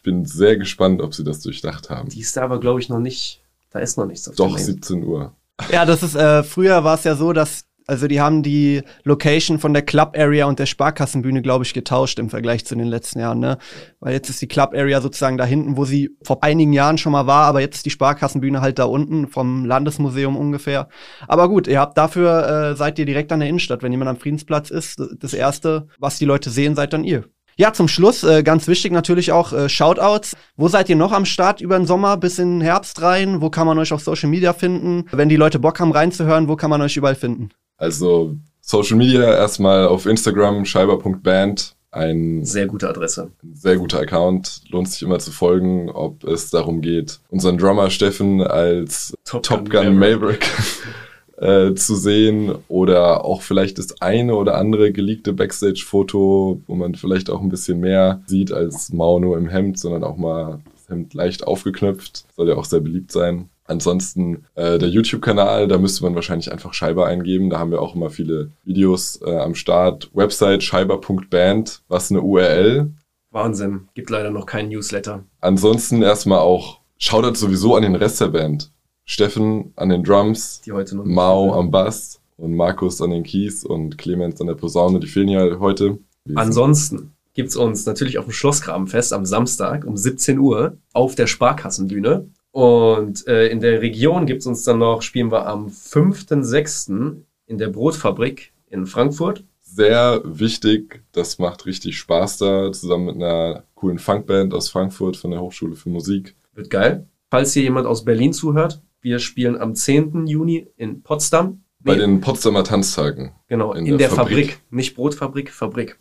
Ich 0.00 0.04
bin 0.04 0.24
sehr 0.24 0.56
gespannt, 0.56 1.02
ob 1.02 1.14
sie 1.14 1.24
das 1.24 1.42
durchdacht 1.42 1.90
haben. 1.90 2.08
Die 2.08 2.20
ist 2.20 2.34
da 2.34 2.44
aber, 2.44 2.58
glaube 2.58 2.80
ich, 2.80 2.88
noch 2.88 3.00
nicht, 3.00 3.42
da 3.68 3.80
ist 3.80 3.98
noch 3.98 4.06
nichts 4.06 4.26
auf 4.26 4.34
Doch, 4.34 4.46
der 4.46 4.54
Main. 4.54 4.64
17 4.64 5.04
Uhr. 5.04 5.34
Ja, 5.70 5.84
das 5.84 6.02
ist, 6.02 6.14
äh, 6.14 6.42
früher 6.42 6.84
war 6.84 6.94
es 6.94 7.04
ja 7.04 7.14
so, 7.14 7.34
dass, 7.34 7.66
also 7.86 8.08
die 8.08 8.18
haben 8.18 8.42
die 8.42 8.80
Location 9.04 9.58
von 9.58 9.74
der 9.74 9.82
Club 9.82 10.16
Area 10.16 10.46
und 10.46 10.58
der 10.58 10.64
Sparkassenbühne, 10.64 11.42
glaube 11.42 11.66
ich, 11.66 11.74
getauscht 11.74 12.18
im 12.18 12.30
Vergleich 12.30 12.64
zu 12.64 12.74
den 12.76 12.86
letzten 12.86 13.20
Jahren, 13.20 13.40
ne? 13.40 13.58
Weil 13.98 14.14
jetzt 14.14 14.30
ist 14.30 14.40
die 14.40 14.48
Club 14.48 14.72
Area 14.72 15.02
sozusagen 15.02 15.36
da 15.36 15.44
hinten, 15.44 15.76
wo 15.76 15.84
sie 15.84 16.16
vor 16.22 16.42
einigen 16.42 16.72
Jahren 16.72 16.96
schon 16.96 17.12
mal 17.12 17.26
war, 17.26 17.44
aber 17.44 17.60
jetzt 17.60 17.76
ist 17.76 17.84
die 17.84 17.90
Sparkassenbühne 17.90 18.62
halt 18.62 18.78
da 18.78 18.84
unten 18.84 19.28
vom 19.28 19.66
Landesmuseum 19.66 20.34
ungefähr. 20.34 20.88
Aber 21.28 21.50
gut, 21.50 21.68
ihr 21.68 21.78
habt 21.78 21.98
dafür, 21.98 22.70
äh, 22.70 22.74
seid 22.74 22.98
ihr 22.98 23.04
direkt 23.04 23.32
an 23.32 23.40
der 23.40 23.50
Innenstadt. 23.50 23.82
Wenn 23.82 23.92
jemand 23.92 24.08
am 24.08 24.16
Friedensplatz 24.16 24.70
ist, 24.70 25.02
das 25.18 25.34
erste, 25.34 25.88
was 25.98 26.16
die 26.16 26.24
Leute 26.24 26.48
sehen, 26.48 26.74
seid 26.74 26.94
dann 26.94 27.04
ihr. 27.04 27.26
Ja, 27.56 27.72
zum 27.72 27.88
Schluss, 27.88 28.22
äh, 28.24 28.42
ganz 28.42 28.68
wichtig 28.68 28.92
natürlich 28.92 29.32
auch 29.32 29.52
äh, 29.52 29.68
Shoutouts. 29.68 30.36
Wo 30.56 30.68
seid 30.68 30.88
ihr 30.88 30.96
noch 30.96 31.12
am 31.12 31.24
Start 31.26 31.60
über 31.60 31.76
den 31.76 31.86
Sommer 31.86 32.16
bis 32.16 32.38
in 32.38 32.58
den 32.58 32.60
Herbst 32.62 33.02
rein? 33.02 33.40
Wo 33.40 33.50
kann 33.50 33.66
man 33.66 33.78
euch 33.78 33.92
auf 33.92 34.02
Social 34.02 34.30
Media 34.30 34.52
finden? 34.52 35.04
Wenn 35.12 35.28
die 35.28 35.36
Leute 35.36 35.58
Bock 35.58 35.78
haben 35.80 35.92
reinzuhören, 35.92 36.48
wo 36.48 36.56
kann 36.56 36.70
man 36.70 36.80
euch 36.80 36.96
überall 36.96 37.14
finden? 37.14 37.50
Also 37.76 38.36
Social 38.60 38.96
Media 38.96 39.22
erstmal 39.34 39.86
auf 39.86 40.06
Instagram, 40.06 40.64
scheiber.band. 40.64 41.74
Ein 41.92 42.44
Sehr 42.44 42.66
gute 42.66 42.88
Adresse. 42.88 43.32
sehr 43.52 43.76
guter 43.76 43.98
Account, 43.98 44.62
lohnt 44.68 44.88
sich 44.88 45.02
immer 45.02 45.18
zu 45.18 45.32
folgen, 45.32 45.90
ob 45.90 46.22
es 46.22 46.48
darum 46.50 46.82
geht, 46.82 47.18
unseren 47.30 47.58
Drummer 47.58 47.90
Steffen 47.90 48.42
als 48.42 49.12
Top 49.24 49.42
Top, 49.42 49.68
Gun 49.68 49.86
Gun, 49.86 49.98
Maverick, 49.98 50.46
äh, 51.40 51.74
zu 51.74 51.96
sehen 51.96 52.54
oder 52.68 53.24
auch 53.24 53.42
vielleicht 53.42 53.78
das 53.78 54.00
eine 54.00 54.34
oder 54.34 54.56
andere 54.56 54.92
geleakte 54.92 55.32
Backstage-Foto, 55.32 56.60
wo 56.66 56.74
man 56.74 56.94
vielleicht 56.94 57.30
auch 57.30 57.40
ein 57.40 57.48
bisschen 57.48 57.80
mehr 57.80 58.22
sieht 58.26 58.52
als 58.52 58.92
Mao 58.92 59.18
nur 59.18 59.38
im 59.38 59.48
Hemd, 59.48 59.78
sondern 59.78 60.04
auch 60.04 60.16
mal 60.16 60.60
das 60.74 60.88
Hemd 60.88 61.14
leicht 61.14 61.46
aufgeknöpft. 61.46 62.26
Soll 62.36 62.48
ja 62.48 62.56
auch 62.56 62.66
sehr 62.66 62.80
beliebt 62.80 63.10
sein. 63.10 63.48
Ansonsten 63.64 64.44
äh, 64.56 64.78
der 64.78 64.88
YouTube-Kanal, 64.88 65.68
da 65.68 65.78
müsste 65.78 66.02
man 66.02 66.14
wahrscheinlich 66.14 66.50
einfach 66.52 66.74
Scheiber 66.74 67.06
eingeben. 67.06 67.50
Da 67.50 67.58
haben 67.58 67.70
wir 67.70 67.80
auch 67.80 67.94
immer 67.94 68.10
viele 68.10 68.50
Videos 68.64 69.20
äh, 69.24 69.36
am 69.36 69.54
Start. 69.54 70.10
Website 70.12 70.62
scheiber.band, 70.62 71.82
was 71.88 72.10
eine 72.10 72.20
URL. 72.20 72.90
Wahnsinn. 73.30 73.88
Gibt 73.94 74.10
leider 74.10 74.30
noch 74.30 74.46
keinen 74.46 74.70
Newsletter. 74.70 75.24
Ansonsten 75.40 76.02
erstmal 76.02 76.40
auch 76.40 76.80
Shoutout 76.98 77.36
sowieso 77.36 77.76
an 77.76 77.82
den 77.82 77.94
Rest 77.94 78.20
der 78.20 78.28
Band. 78.28 78.72
Steffen 79.10 79.72
an 79.74 79.88
den 79.88 80.04
Drums, 80.04 80.62
Mao 80.92 81.52
am 81.58 81.72
Bass 81.72 82.20
und 82.36 82.54
Markus 82.54 83.02
an 83.02 83.10
den 83.10 83.24
Keys 83.24 83.64
und 83.64 83.98
Clemens 83.98 84.40
an 84.40 84.46
der 84.46 84.54
Posaune. 84.54 85.00
Die 85.00 85.08
fehlen 85.08 85.26
ja 85.26 85.58
heute. 85.58 85.98
Ansonsten 86.36 87.10
gibt's 87.34 87.56
uns 87.56 87.86
natürlich 87.86 88.18
auf 88.18 88.26
dem 88.26 88.32
Schlossgrabenfest 88.32 89.12
am 89.12 89.26
Samstag 89.26 89.84
um 89.84 89.96
17 89.96 90.38
Uhr 90.38 90.76
auf 90.92 91.16
der 91.16 91.26
Sparkassenbühne. 91.26 92.28
Und 92.52 93.26
äh, 93.26 93.48
in 93.48 93.58
der 93.58 93.82
Region 93.82 94.26
gibt's 94.26 94.46
uns 94.46 94.62
dann 94.62 94.78
noch, 94.78 95.02
spielen 95.02 95.32
wir 95.32 95.44
am 95.48 95.66
5.6. 95.66 97.16
in 97.46 97.58
der 97.58 97.68
Brotfabrik 97.68 98.52
in 98.68 98.86
Frankfurt. 98.86 99.42
sehr 99.60 100.22
wichtig. 100.24 101.02
Das 101.10 101.40
macht 101.40 101.66
richtig 101.66 101.98
Spaß 101.98 102.38
da, 102.38 102.70
zusammen 102.70 103.06
mit 103.06 103.16
einer 103.16 103.64
coolen 103.74 103.98
Funkband 103.98 104.54
aus 104.54 104.70
Frankfurt 104.70 105.16
von 105.16 105.32
der 105.32 105.40
Hochschule 105.40 105.74
für 105.74 105.88
Musik. 105.88 106.36
Wird 106.54 106.70
geil. 106.70 107.08
Falls 107.28 107.52
hier 107.52 107.64
jemand 107.64 107.88
aus 107.88 108.04
Berlin 108.04 108.32
zuhört, 108.32 108.80
wir 109.00 109.18
spielen 109.18 109.56
am 109.60 109.74
10. 109.74 110.26
Juni 110.26 110.68
in 110.76 111.02
Potsdam. 111.02 111.62
Bei 111.82 111.94
Nee, 111.94 112.00
den 112.00 112.20
Potsdamer 112.20 112.62
Tanztagen. 112.64 113.32
genau, 113.48 113.72
in 113.72 113.86
in, 113.86 113.98
der 113.98 114.08
der, 114.08 114.16
Fabrik. 114.16 114.50
Fabrik. 114.52 114.62
Nicht 114.70 114.94
Brotfabrik, 114.96 115.50
Fabrik. 115.50 115.98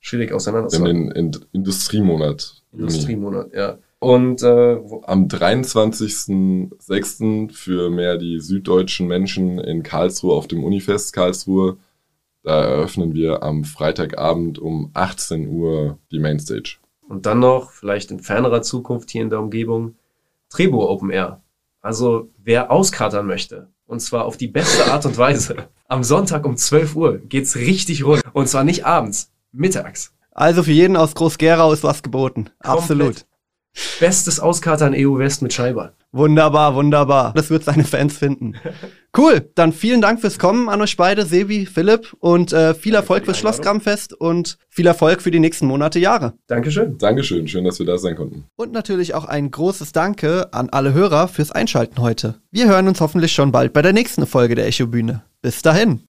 Schwierig 0.00 0.28
Wir 0.28 0.32
haben 0.32 0.36
auseinanderzuhalten. 0.36 1.08
den 1.10 1.16
In 1.16 1.32
Industriemonat. 1.52 2.62
Industriemonat, 2.72 3.52
ja. 3.52 3.78
Und 3.98 4.42
äh, 4.42 4.76
Am 5.02 5.26
23.06. 5.26 7.52
für 7.52 7.90
mehr 7.90 8.16
die 8.18 8.38
süddeutschen 8.40 9.06
Menschen 9.08 9.58
in 9.58 9.82
Karlsruhe 9.82 10.34
auf 10.34 10.46
dem 10.48 10.64
Unifest 10.64 11.12
Karlsruhe. 11.12 11.76
Da 12.42 12.64
eröffnen 12.64 13.14
wir 13.14 13.42
am 13.42 13.64
Freitagabend 13.64 14.58
um 14.58 14.90
18 14.94 15.48
Uhr 15.48 15.98
die 16.12 16.18
Mainstage. 16.20 16.76
Und 17.08 17.26
dann 17.26 17.40
noch, 17.40 17.70
vielleicht 17.72 18.10
in 18.10 18.20
fernerer 18.20 18.62
Zukunft 18.62 19.10
hier 19.10 19.22
in 19.22 19.30
der 19.30 19.40
Umgebung, 19.40 19.96
Trebo 20.50 20.88
Open 20.88 21.10
Air. 21.10 21.42
Also 21.86 22.32
wer 22.42 22.72
auskatern 22.72 23.28
möchte, 23.28 23.68
und 23.86 24.00
zwar 24.00 24.24
auf 24.24 24.36
die 24.36 24.48
beste 24.48 24.90
Art 24.90 25.06
und 25.06 25.16
Weise, 25.18 25.68
am 25.86 26.02
Sonntag 26.02 26.44
um 26.44 26.56
12 26.56 26.96
Uhr 26.96 27.18
geht's 27.18 27.54
richtig 27.54 28.04
rund. 28.04 28.24
Und 28.32 28.48
zwar 28.48 28.64
nicht 28.64 28.84
abends, 28.84 29.30
mittags. 29.52 30.12
Also 30.32 30.64
für 30.64 30.72
jeden 30.72 30.96
aus 30.96 31.14
Groß-Gerau 31.14 31.72
ist 31.72 31.84
was 31.84 32.02
geboten. 32.02 32.50
Absolut. 32.58 33.06
Komplett. 33.06 34.00
Bestes 34.00 34.40
Auskatern 34.40 34.94
EU 34.96 35.16
West 35.16 35.42
mit 35.42 35.52
Scheiber. 35.52 35.92
Wunderbar, 36.16 36.74
wunderbar. 36.74 37.32
Das 37.34 37.50
wird 37.50 37.64
seine 37.64 37.84
Fans 37.84 38.18
finden. 38.18 38.54
Cool, 39.18 39.50
dann 39.54 39.72
vielen 39.72 40.02
Dank 40.02 40.20
fürs 40.20 40.38
Kommen 40.38 40.68
an 40.68 40.82
euch 40.82 40.98
beide, 40.98 41.24
Sebi, 41.24 41.64
Philipp, 41.64 42.14
und 42.18 42.52
äh, 42.52 42.74
viel 42.74 42.94
Erfolg 42.94 43.20
für 43.20 43.26
fürs 43.26 43.38
Schlossgrabenfest 43.38 44.12
und 44.12 44.58
viel 44.68 44.86
Erfolg 44.86 45.22
für 45.22 45.30
die 45.30 45.40
nächsten 45.40 45.66
Monate, 45.66 45.98
Jahre. 45.98 46.34
Dankeschön. 46.48 46.98
Dankeschön, 46.98 47.48
schön, 47.48 47.64
dass 47.64 47.78
wir 47.78 47.86
da 47.86 47.96
sein 47.96 48.14
konnten. 48.14 48.44
Und 48.56 48.72
natürlich 48.72 49.14
auch 49.14 49.24
ein 49.24 49.50
großes 49.50 49.92
Danke 49.92 50.52
an 50.52 50.68
alle 50.68 50.92
Hörer 50.92 51.28
fürs 51.28 51.50
Einschalten 51.50 52.02
heute. 52.02 52.34
Wir 52.50 52.66
hören 52.68 52.88
uns 52.88 53.00
hoffentlich 53.00 53.32
schon 53.32 53.52
bald 53.52 53.72
bei 53.72 53.80
der 53.80 53.94
nächsten 53.94 54.26
Folge 54.26 54.54
der 54.54 54.66
Echo 54.66 54.86
Bühne. 54.86 55.22
Bis 55.40 55.62
dahin. 55.62 56.02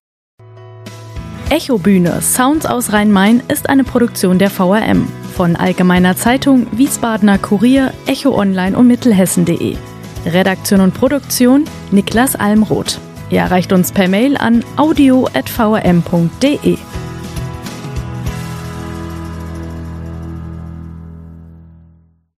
Echo 1.48 1.78
Bühne 1.78 2.20
Sounds 2.20 2.66
aus 2.66 2.92
Rhein-Main 2.92 3.42
ist 3.48 3.70
eine 3.70 3.84
Produktion 3.84 4.38
der 4.38 4.50
VRM 4.50 5.08
von 5.34 5.56
Allgemeiner 5.56 6.14
Zeitung, 6.14 6.66
Wiesbadener 6.72 7.38
Kurier, 7.38 7.94
Echo 8.06 8.38
Online 8.38 8.76
und 8.76 8.86
Mittelhessen.de. 8.86 9.76
Redaktion 10.26 10.80
und 10.80 10.94
Produktion 10.94 11.64
Niklas 11.90 12.36
Almroth. 12.36 13.00
Ihr 13.30 13.40
erreicht 13.40 13.72
uns 13.72 13.92
per 13.92 14.08
Mail 14.08 14.36
an 14.36 14.64
audio.vrm.de. 14.76 16.78